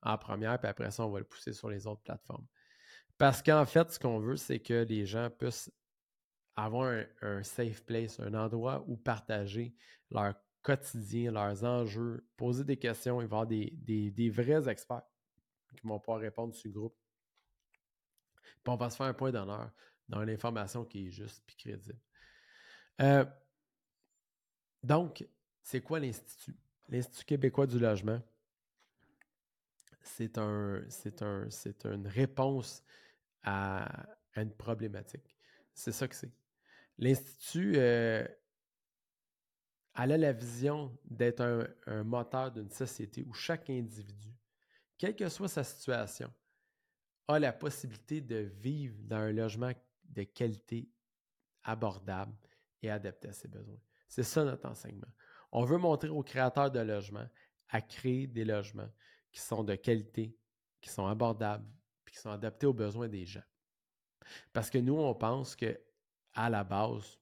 [0.04, 2.46] en première, puis après ça, on va le pousser sur les autres plateformes.
[3.18, 5.72] Parce qu'en fait, ce qu'on veut, c'est que les gens puissent
[6.56, 9.74] avoir un, safe place, un endroit où partager
[10.12, 15.02] leur quotidien, leurs enjeux, poser des questions et voir des, vrais experts
[15.76, 16.96] qui vont pouvoir répondre sur le groupe
[18.72, 19.72] on va se faire un point d'honneur
[20.10, 22.00] dans l'information qui est juste et crédible.
[23.02, 23.26] Euh,
[24.82, 25.28] donc,
[25.62, 26.56] c'est quoi l'Institut?
[26.90, 28.22] L'Institut québécois du logement,
[30.02, 30.82] c'est un,
[31.22, 31.48] un,
[31.86, 32.84] une réponse
[33.44, 35.36] à, une problématique.
[35.74, 36.32] C'est ça que c'est.
[36.98, 38.28] L'Institut euh,
[39.94, 44.34] a la vision d'être un moteur d'une société où chaque individu,
[44.98, 46.32] quelle que soit sa situation,
[47.28, 49.72] a la possibilité de vivre dans un logement
[50.04, 50.90] de qualité
[51.64, 52.36] abordable
[52.82, 53.80] et adapté à ses besoins.
[54.08, 55.08] C'est ça notre enseignement.
[55.52, 57.28] On veut montrer aux créateurs de logements
[57.70, 58.90] à créer des logements
[59.32, 60.36] qui sont de qualité,
[60.82, 61.68] qui sont abordables,
[62.08, 63.44] et qui sont adaptés aux besoins des gens.
[64.52, 65.80] Parce que nous, on pense que
[66.34, 67.20] à la base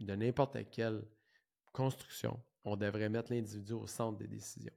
[0.00, 1.04] de n'importe quelle
[1.72, 4.72] construction, on devrait mettre l'individu au centre des décisions.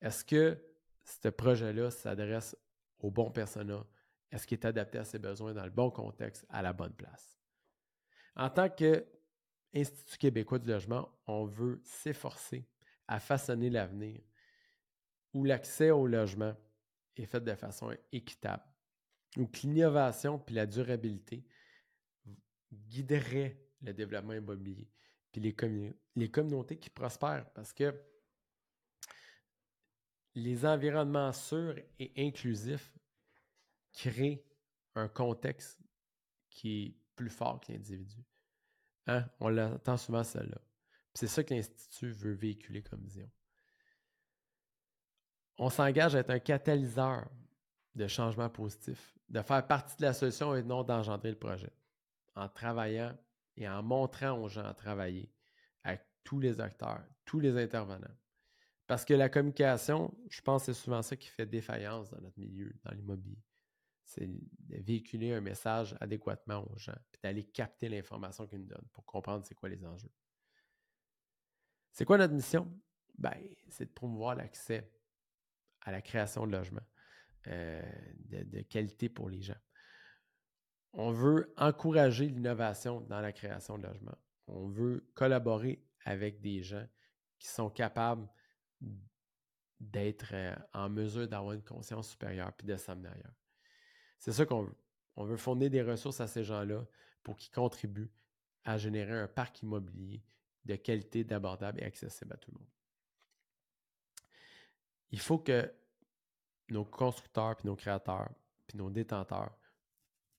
[0.00, 0.58] Est-ce que
[1.04, 2.56] ce projet-là s'adresse
[3.02, 3.84] au bon persona?
[4.30, 7.38] Est-ce qu'il est adapté à ses besoins dans le bon contexte, à la bonne place?
[8.34, 12.66] En tant qu'Institut québécois du logement, on veut s'efforcer
[13.06, 14.20] à façonner l'avenir
[15.34, 16.54] où l'accès au logement
[17.16, 18.64] est fait de façon équitable,
[19.36, 21.44] où l'innovation puis la durabilité
[22.72, 24.88] guideraient le développement immobilier,
[25.30, 25.54] puis les,
[26.16, 27.94] les communautés qui prospèrent, parce que
[30.34, 32.92] les environnements sûrs et inclusifs
[33.92, 34.44] créent
[34.94, 35.78] un contexte
[36.50, 38.24] qui est plus fort que l'individu.
[39.06, 39.26] Hein?
[39.40, 40.60] On l'entend souvent celle-là.
[41.14, 43.30] C'est ça que l'Institut veut véhiculer comme vision.
[45.58, 47.30] On s'engage à être un catalyseur
[47.94, 51.72] de changement positif, de faire partie de la solution et non d'engendrer le projet,
[52.34, 53.16] en travaillant
[53.56, 55.30] et en montrant aux gens à travailler
[55.84, 58.16] avec tous les acteurs, tous les intervenants.
[58.92, 62.38] Parce que la communication, je pense que c'est souvent ça qui fait défaillance dans notre
[62.38, 63.42] milieu, dans l'immobilier.
[64.04, 68.88] C'est de véhiculer un message adéquatement aux gens, puis d'aller capter l'information qu'ils nous donnent
[68.92, 70.12] pour comprendre c'est quoi les enjeux.
[71.90, 72.70] C'est quoi notre mission?
[73.16, 73.32] Ben,
[73.70, 74.92] c'est de promouvoir l'accès
[75.80, 76.86] à la création de logements
[77.46, 77.80] euh,
[78.26, 79.60] de, qualité pour les gens.
[80.92, 84.18] On veut encourager l'innovation dans la création de logements.
[84.48, 86.86] On veut collaborer avec des gens
[87.38, 88.28] qui sont capables
[89.80, 93.34] d'être euh, en mesure d'avoir une conscience supérieure puis de s'amener ailleurs.
[94.18, 94.76] C'est ça qu'on veut.
[95.16, 96.86] On veut fournir des ressources à ces gens-là
[97.22, 98.10] pour qu'ils contribuent
[98.64, 100.22] à générer un parc immobilier
[100.64, 102.68] de qualité, d'abordable et accessible à tout le monde.
[105.10, 105.70] Il faut que
[106.70, 108.30] nos constructeurs, puis nos créateurs,
[108.66, 109.58] puis nos détenteurs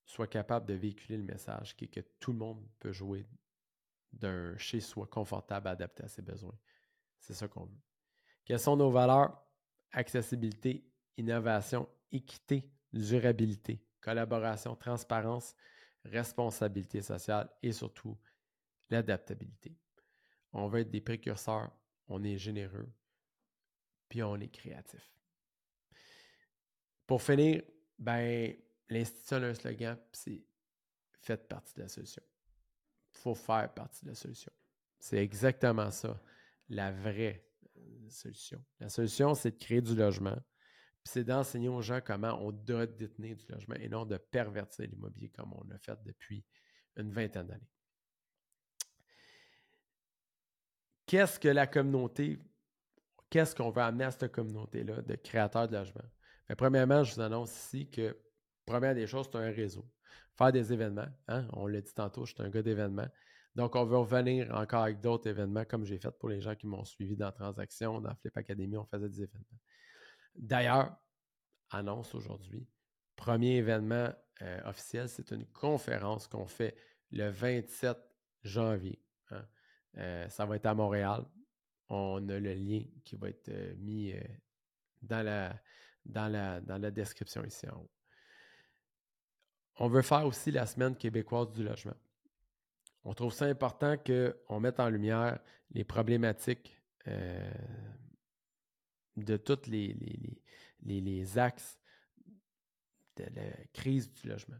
[0.06, 3.28] soient capables de véhiculer le message qui est que tout le monde peut jouer
[4.12, 6.58] d'un chez-soi confortable, adapté à ses besoins.
[7.20, 7.82] C'est ça qu'on veut.
[8.46, 9.42] Quelles sont nos valeurs?
[9.92, 10.84] Accessibilité,
[11.18, 15.56] innovation, équité, durabilité, collaboration, transparence,
[16.04, 18.18] responsabilité sociale et surtout
[18.90, 19.76] l'adaptabilité.
[20.52, 21.72] On veut être des précurseurs,
[22.08, 22.92] on est généreux,
[24.10, 25.14] puis on est créatif.
[27.08, 27.64] Pour finir,
[27.98, 28.56] ben,
[28.90, 30.44] l'Institut a un slogan, c'est
[31.24, 32.22] Faites partie de la solution.
[33.16, 34.52] Il faut faire partie de la solution.
[35.00, 36.22] C'est exactement ça,
[36.68, 37.46] la vraie
[38.10, 38.64] solution.
[38.80, 40.36] La solution, c'est de créer du logement,
[41.04, 44.88] puis c'est d'enseigner aux gens comment on doit détenir du logement et non de pervertir
[44.88, 46.46] l'immobilier comme on l'a fait depuis
[46.96, 47.70] une vingtaine d'années.
[51.06, 52.40] Qu'est-ce que la communauté,
[53.30, 56.02] qu'est-ce qu'on veut amener à cette communauté-là de créateurs de logements?
[56.58, 58.16] premièrement, je vous annonce ici que,
[58.66, 59.86] première des choses, c'est un réseau.
[60.38, 61.08] Faire des événements.
[61.28, 61.48] Hein?
[61.54, 63.08] On l'a dit tantôt, je suis un gars d'événements.
[63.56, 66.66] Donc, on veut revenir encore avec d'autres événements, comme j'ai fait pour les gens qui
[66.66, 69.60] m'ont suivi dans Transaction, dans Flip Academy, on faisait des événements.
[70.36, 70.96] D'ailleurs,
[71.70, 72.68] annonce aujourd'hui,
[73.16, 74.12] premier événement
[74.42, 76.76] euh, officiel, c'est une conférence qu'on fait
[77.12, 77.98] le 27
[78.44, 79.00] janvier.
[79.30, 79.46] Hein.
[79.98, 81.24] Euh, ça va être à Montréal.
[81.90, 84.14] On a le lien qui va être euh, mis
[85.04, 85.62] dans la,
[86.06, 87.92] dans la, dans la description ici en haut.
[89.78, 91.96] On veut faire aussi la semaine québécoise du logement.
[93.06, 95.40] On trouve ça important qu'on mette en lumière
[95.72, 97.52] les problématiques euh,
[99.18, 99.94] de tous les,
[100.84, 101.80] les, les, axes
[103.18, 104.58] de la crise du logement.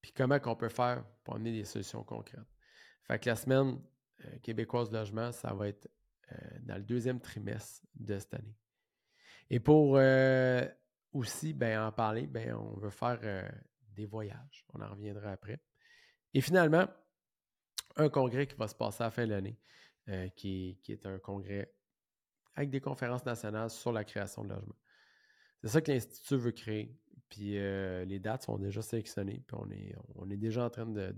[0.00, 2.40] Puis comment qu'on peut faire pour amener des solutions concrètes.
[3.04, 3.80] Fait que la semaine
[4.24, 5.88] euh, québécoise logement, ça va être
[6.32, 8.56] euh, dans le deuxième trimestre de cette année.
[9.50, 10.00] Et pour
[11.12, 13.20] aussi, ben, en parler, ben, on veut faire
[13.94, 14.64] des voyages.
[14.72, 15.60] On en reviendra après.
[16.32, 16.88] Et finalement,
[17.96, 19.58] un congrès qui va se passer à la fin de l'année,
[20.08, 21.72] euh, qui, est un congrès
[22.54, 24.78] avec des conférences nationales sur la création de logements.
[25.62, 26.96] C'est ça que l'Institut veut créer.
[27.28, 29.42] Puis euh, les dates sont déjà sélectionnées.
[29.46, 29.56] Puis
[30.14, 31.14] on est, déjà en train de,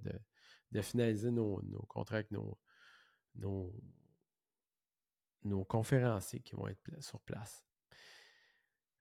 [0.83, 2.59] finaliser nos, contrats avec nos
[5.65, 7.67] conférenciers qui vont être sur place.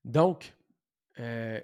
[0.06, 0.54] Donc,
[1.20, 1.60] euh,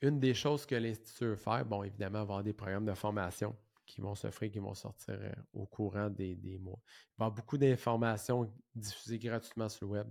[0.00, 3.56] une des choses que l'Institut veut faire, bon, évidemment, avoir des programmes de formation
[3.90, 6.80] qui vont s'offrir, qui vont sortir euh, au courant des, mois.
[6.84, 10.10] Il va y avoir beaucoup d'informations diffusées gratuitement sur le web.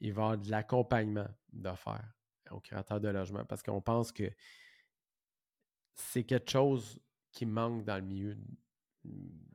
[0.00, 2.12] Il va y avoir de l'accompagnement d'affaires
[2.50, 4.30] aux créateurs de logements parce qu'on pense que
[5.94, 7.00] c'est quelque chose
[7.30, 8.36] qui manque dans le milieu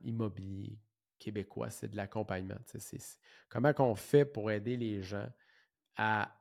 [0.02, 0.78] immobilier
[1.18, 2.58] québécois, c'est de l'accompagnement.
[3.48, 5.28] Comment on fait pour aider les gens
[5.96, 6.32] à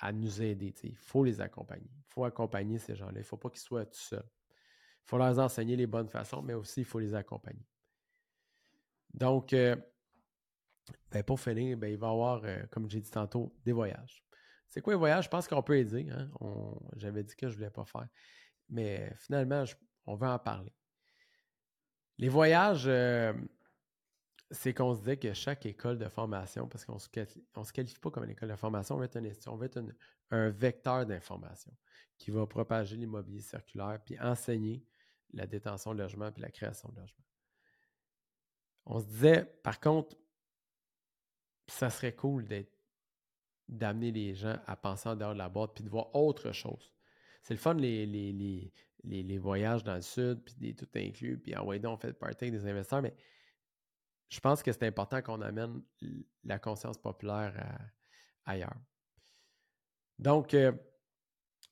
[0.00, 0.74] à nous aider.
[0.82, 1.90] Il faut les accompagner.
[1.94, 3.12] Il faut accompagner ces gens-là.
[3.16, 4.28] Il ne faut pas qu'ils soient tout seuls.
[5.04, 7.66] Faut leur enseigner les bonnes façons, mais aussi il faut les accompagner.
[9.12, 9.76] Donc, euh,
[11.10, 14.24] ben, pour finir, ben, il va y avoir, euh, comme j'ai dit tantôt, des voyages.
[14.68, 15.24] C'est quoi les voyages?
[15.24, 16.08] Je pense qu'on peut aider.
[16.10, 16.30] Hein?
[16.96, 18.08] J'avais dit que je ne voulais pas faire.
[18.68, 19.64] Mais finalement,
[20.06, 20.72] on veut en parler.
[22.18, 23.32] Les voyages, euh,
[24.50, 28.10] c'est qu'on se dit que chaque école de formation, parce qu'on ne se, qualifie pas
[28.10, 29.70] comme une école de formation, on veut être, on veut
[30.30, 31.72] un vecteur d'information
[32.18, 34.84] qui va propager l'immobilier circulaire puis enseigner
[35.32, 37.24] la détention de logement puis la création de logement.
[38.86, 40.16] On se disait, par contre,
[41.68, 42.46] ça serait cool
[43.68, 46.92] d'amener les gens à penser en dehors de la boîte puis de voir autre chose.
[47.42, 51.84] C'est le fun, les, voyages dans le sud, puis des tout inclus, puis en ouais,
[51.86, 53.14] on fait partie des investisseurs, mais
[54.30, 55.82] je pense que c'est important qu'on amène
[56.44, 57.54] la conscience populaire
[58.46, 58.76] ailleurs.
[60.20, 60.70] Donc, euh,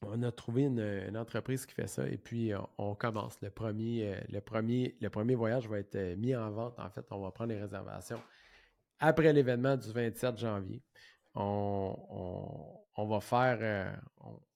[0.00, 3.38] on a trouvé une, entreprise qui fait ça et puis on, commence.
[3.42, 6.78] Le premier, euh, le, premier, le premier voyage va être euh, mis en vente.
[6.78, 8.20] En fait, on va prendre les réservations
[9.00, 10.82] après l'événement du 27 janvier.
[11.34, 14.00] On, va faire,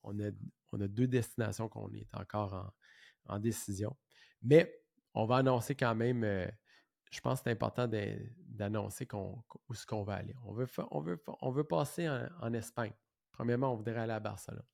[0.02, 2.72] on, a, deux destinations qu'on est encore
[3.28, 3.96] en, décision.
[4.42, 4.82] Mais
[5.14, 6.24] on va annoncer quand même,
[7.12, 10.34] je pense que c'est important d'annoncer où est-ce qu'on va aller.
[10.46, 12.94] On veut, on veut, on veut passer en, Espagne.
[13.32, 14.64] Premièrement, on voudrait aller à Barcelone.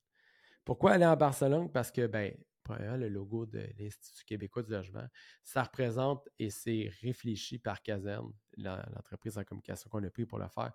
[0.63, 1.69] Pourquoi aller à Barcelone?
[1.69, 2.33] Parce que, ben,
[2.63, 5.05] premièrement, le logo de l'Institut québécois du logement,
[5.43, 10.47] ça représente et c'est réfléchi par Caserne, l'entreprise en communication qu'on a pris pour le
[10.47, 10.71] faire,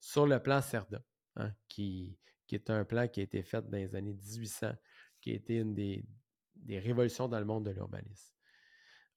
[0.00, 1.00] sur le plan CERDA,
[1.36, 4.72] hein, qui, qui est un plan qui a été fait dans les années 1800,
[5.20, 6.04] qui a été une des,
[6.68, 8.33] révolutions dans le monde de l'urbanisme.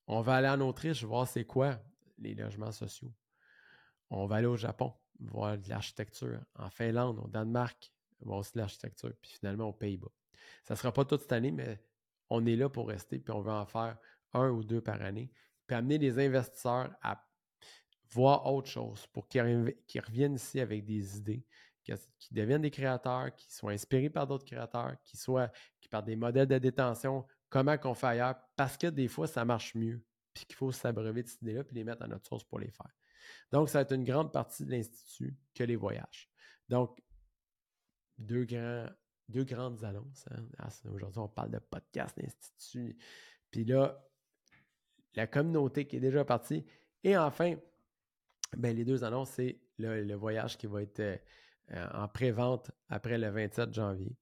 [0.08, 1.80] On va aller en Autriche voir c'est quoi
[2.18, 3.14] les logements sociaux.
[4.10, 6.39] On va aller au Japon voir de l'architecture.
[6.55, 7.91] En Finlande, au Danemark,
[8.22, 9.14] voir aussi de l'architecture.
[9.22, 10.12] Puis finalement, aux Pays-Bas.
[10.64, 11.84] Ça ne sera pas toute cette année, mais
[12.30, 13.97] on est là pour rester, puis on va en faire
[14.34, 15.32] un ou deux par année.
[15.66, 17.24] Puis amener les investisseurs à
[18.10, 19.41] voir autre chose pour qu'ils
[20.05, 21.45] reviennent ici avec des idées,
[21.84, 25.51] qui deviennent des créateurs, qui soient inspirés par d'autres créateurs, qui soient
[25.89, 29.76] par des modèles de détention, comment qu'on fait ailleurs, parce que des fois, ça marche
[29.76, 32.60] mieux, puis qu'il faut s'abreuver de ces idées-là, puis les mettre à notre source pour
[32.60, 32.93] les faire.
[33.52, 36.30] Donc, ça va être une grande partie de l'Institut que les voyages.
[36.70, 37.02] Donc,
[38.18, 38.88] deux, grands,
[39.30, 40.26] deux grandes annonces.
[40.32, 40.45] Hein.
[40.58, 42.98] Ah, aujourd'hui, on parle de podcast d'Institut.
[43.52, 44.04] Puis là,
[45.14, 46.66] la communauté qui est déjà partie.
[47.04, 47.56] Et enfin,
[48.56, 53.30] ben, les deux annonces, c'est le, voyage qui va être euh, en pré-vente après le
[53.30, 54.16] 27 janvier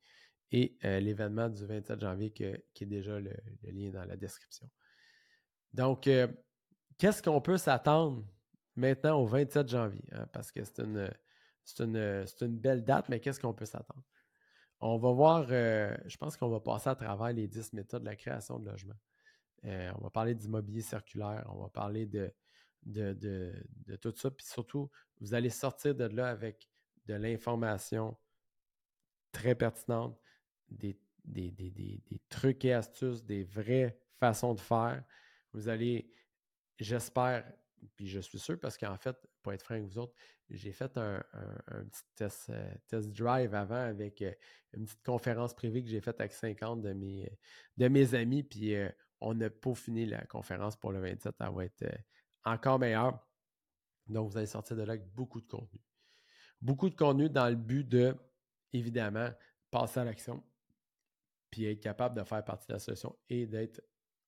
[0.51, 3.33] et l'événement du 27 janvier qui est déjà le,
[3.63, 4.69] lien dans la description.
[5.73, 6.09] Donc,
[6.97, 8.25] qu'est-ce qu'on peut s'attendre
[8.75, 10.03] maintenant au 27 janvier?
[10.11, 10.27] Hein?
[10.31, 11.09] Parce que c'est une,
[11.79, 14.03] une, une, belle date, mais qu'est-ce qu'on peut s'attendre?
[14.79, 18.15] On va voir, je pense qu'on va passer à travers les 10 méthodes de la
[18.15, 18.95] création de logement.
[19.63, 22.31] on va parler d'immobilier circulaire, on va parler de,
[22.85, 23.13] de,
[23.85, 24.31] de, tout ça.
[24.31, 24.89] Puis surtout,
[25.19, 26.69] vous allez sortir de là avec
[27.05, 28.17] de l'information
[29.31, 30.19] très pertinente,
[30.69, 30.97] des,
[32.29, 35.03] trucs et astuces, des vraies façons de faire.
[35.53, 36.11] Vous allez,
[36.79, 37.51] j'espère,
[37.95, 40.13] puis je suis sûr, parce qu'en fait, pour être franc avec vous autres,
[40.49, 41.23] j'ai fait un,
[41.89, 44.31] petit test, euh, test, drive avant avec euh,
[44.73, 47.31] une petite conférence privée que j'ai faite avec 50 de mes,
[47.77, 48.89] de mes amis, puis euh,
[49.21, 51.35] on a peaufiné la conférence pour le 27.
[51.39, 51.85] Elle va être
[52.43, 53.19] encore meilleure.
[54.07, 55.81] Donc, vous allez sortir de là avec beaucoup de contenu
[56.61, 58.15] beaucoup de contenu dans le but de,
[58.73, 59.29] évidemment,
[59.71, 60.43] passer à l'action,
[61.55, 63.81] puis être capable de faire partie de la solution et d'être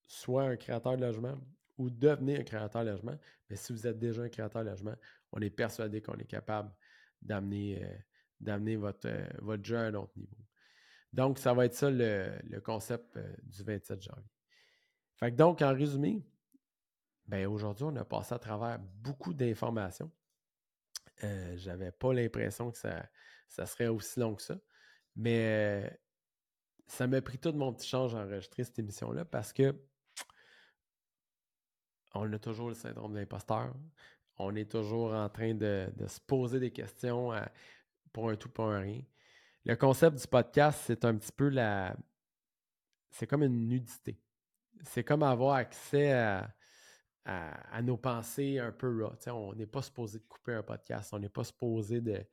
[0.07, 1.37] soit un créateur de logement
[1.77, 3.19] ou devenir un créateur de logement.
[3.49, 4.95] Mais si vous êtes déjà un créateur de logement,
[5.33, 6.73] on est persuadé qu'on est capable
[7.21, 10.37] d'amener euh, votre, euh, votre jeu à un autre niveau.
[11.11, 15.31] Donc, ça va être ça le, concept euh, du 27 janvier.
[15.35, 16.25] Donc, en résumé,
[17.25, 20.09] ben aujourd'hui, on a passé à travers beaucoup d'informations.
[21.55, 23.05] J'avais pas l'impression que ça,
[23.49, 24.57] ça, serait aussi long que ça.
[25.17, 25.99] Mais
[26.87, 29.75] ça m'a pris tout mon petit change à enregistrer cette émission-là parce que
[32.13, 33.75] on a toujours le syndrome de l'imposteur.
[34.37, 37.31] On est toujours en train de, se poser des questions
[38.13, 39.01] pour un tout, pour un rien.
[39.65, 41.95] Le concept du podcast, c'est un petit peu la.
[43.11, 44.19] C'est comme une nudité.
[44.83, 46.53] C'est comme avoir accès à,
[47.83, 49.13] nos pensées un peu raw.
[49.33, 52.25] on n'est pas supposé de couper un podcast, on n'est pas supposé de,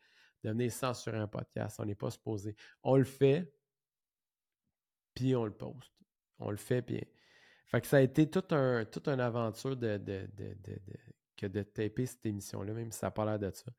[0.44, 2.54] de venir censurer un podcast, on n'est pas supposé.
[2.82, 3.52] On le fait,
[5.14, 5.92] puis on le poste.
[6.38, 7.02] On le fait, puis.
[7.66, 10.56] Fait que ça a été toute un, toute une aventure de, de, de,
[11.36, 13.72] que de taper cette émission-là, même si ça n'a pas l'air de ça,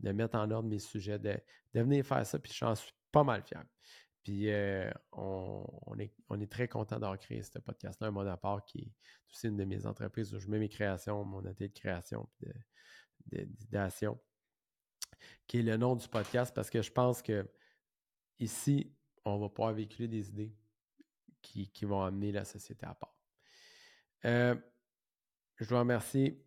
[0.00, 1.36] de mettre en ordre mes sujets, de,
[1.74, 3.62] de venir faire ça, puis j'en suis pas mal fier.
[4.22, 4.48] Puis
[5.12, 8.92] on, est, on est très content d'avoir créé ce podcast-là, à part qui est
[9.30, 12.26] aussi une de mes entreprises où je mets mes créations, mon atelier de création,
[13.26, 14.18] d'idéation,
[15.46, 17.46] qui est le nom du podcast parce que je pense que
[18.38, 20.56] ici, on va pouvoir véhiculer des idées
[21.44, 23.16] qui, vont amener la société à part.
[24.24, 24.54] Euh,
[25.56, 26.42] je dois remercier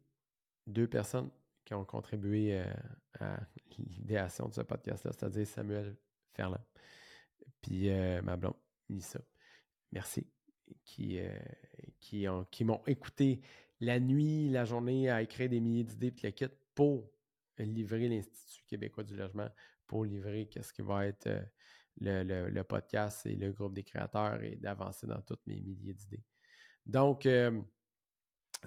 [0.66, 1.30] deux personnes
[1.64, 2.74] qui ont contribué euh,
[3.20, 3.40] à
[3.78, 5.96] l'idéation de ce podcast-là, c'est-à-dire Samuel
[6.34, 6.64] Ferland,
[7.62, 8.38] puis euh, ma
[8.90, 9.20] Nissa.
[9.92, 10.28] Merci.
[10.84, 11.22] Qui,
[12.02, 13.40] qui, ont, qui m'ont écouté
[13.80, 17.10] la nuit, la journée à écrire des milliers d'idées puis la kit pour
[17.58, 19.50] livrer l'Institut québécois du logement,
[19.86, 21.30] pour livrer qu'est-ce qui va être
[22.02, 26.24] le, podcast et le groupe des créateurs et d'avancer dans toutes mes milliers d'idées.
[26.86, 27.62] Donc, euh,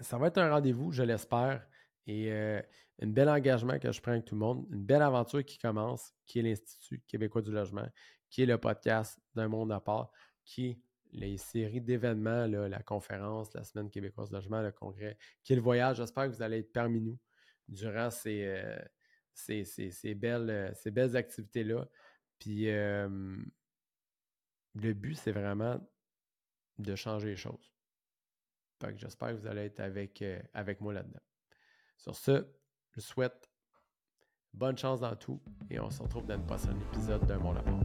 [0.01, 1.67] ça va être un rendez-vous, je l'espère,
[2.07, 2.61] et euh,
[3.03, 6.13] un bel engagement que je prends avec tout le monde, une belle aventure qui commence,
[6.27, 7.89] qui est l'Institut québécois du logement,
[8.29, 10.11] qui est le podcast d'un monde à part,
[10.45, 10.81] qui est
[11.13, 15.63] les séries d'événements, la conférence, la semaine québécoise du logement, le congrès, qui est le
[15.63, 15.97] voyage.
[15.97, 17.19] J'espère que vous allez être parmi nous
[17.69, 21.89] durant ces, euh, belles activités-là.
[22.41, 23.45] Puis le
[24.75, 25.79] but, c'est vraiment
[26.79, 27.73] de changer les choses.
[28.81, 30.25] Fait que j'espère que vous allez être avec,
[30.55, 31.21] avec moi là-dedans.
[31.99, 32.47] Sur ce,
[32.93, 33.51] je souhaite
[34.55, 37.81] bonne chance dans tout et on se retrouve dans le prochain épisode d'un Bon Lapin.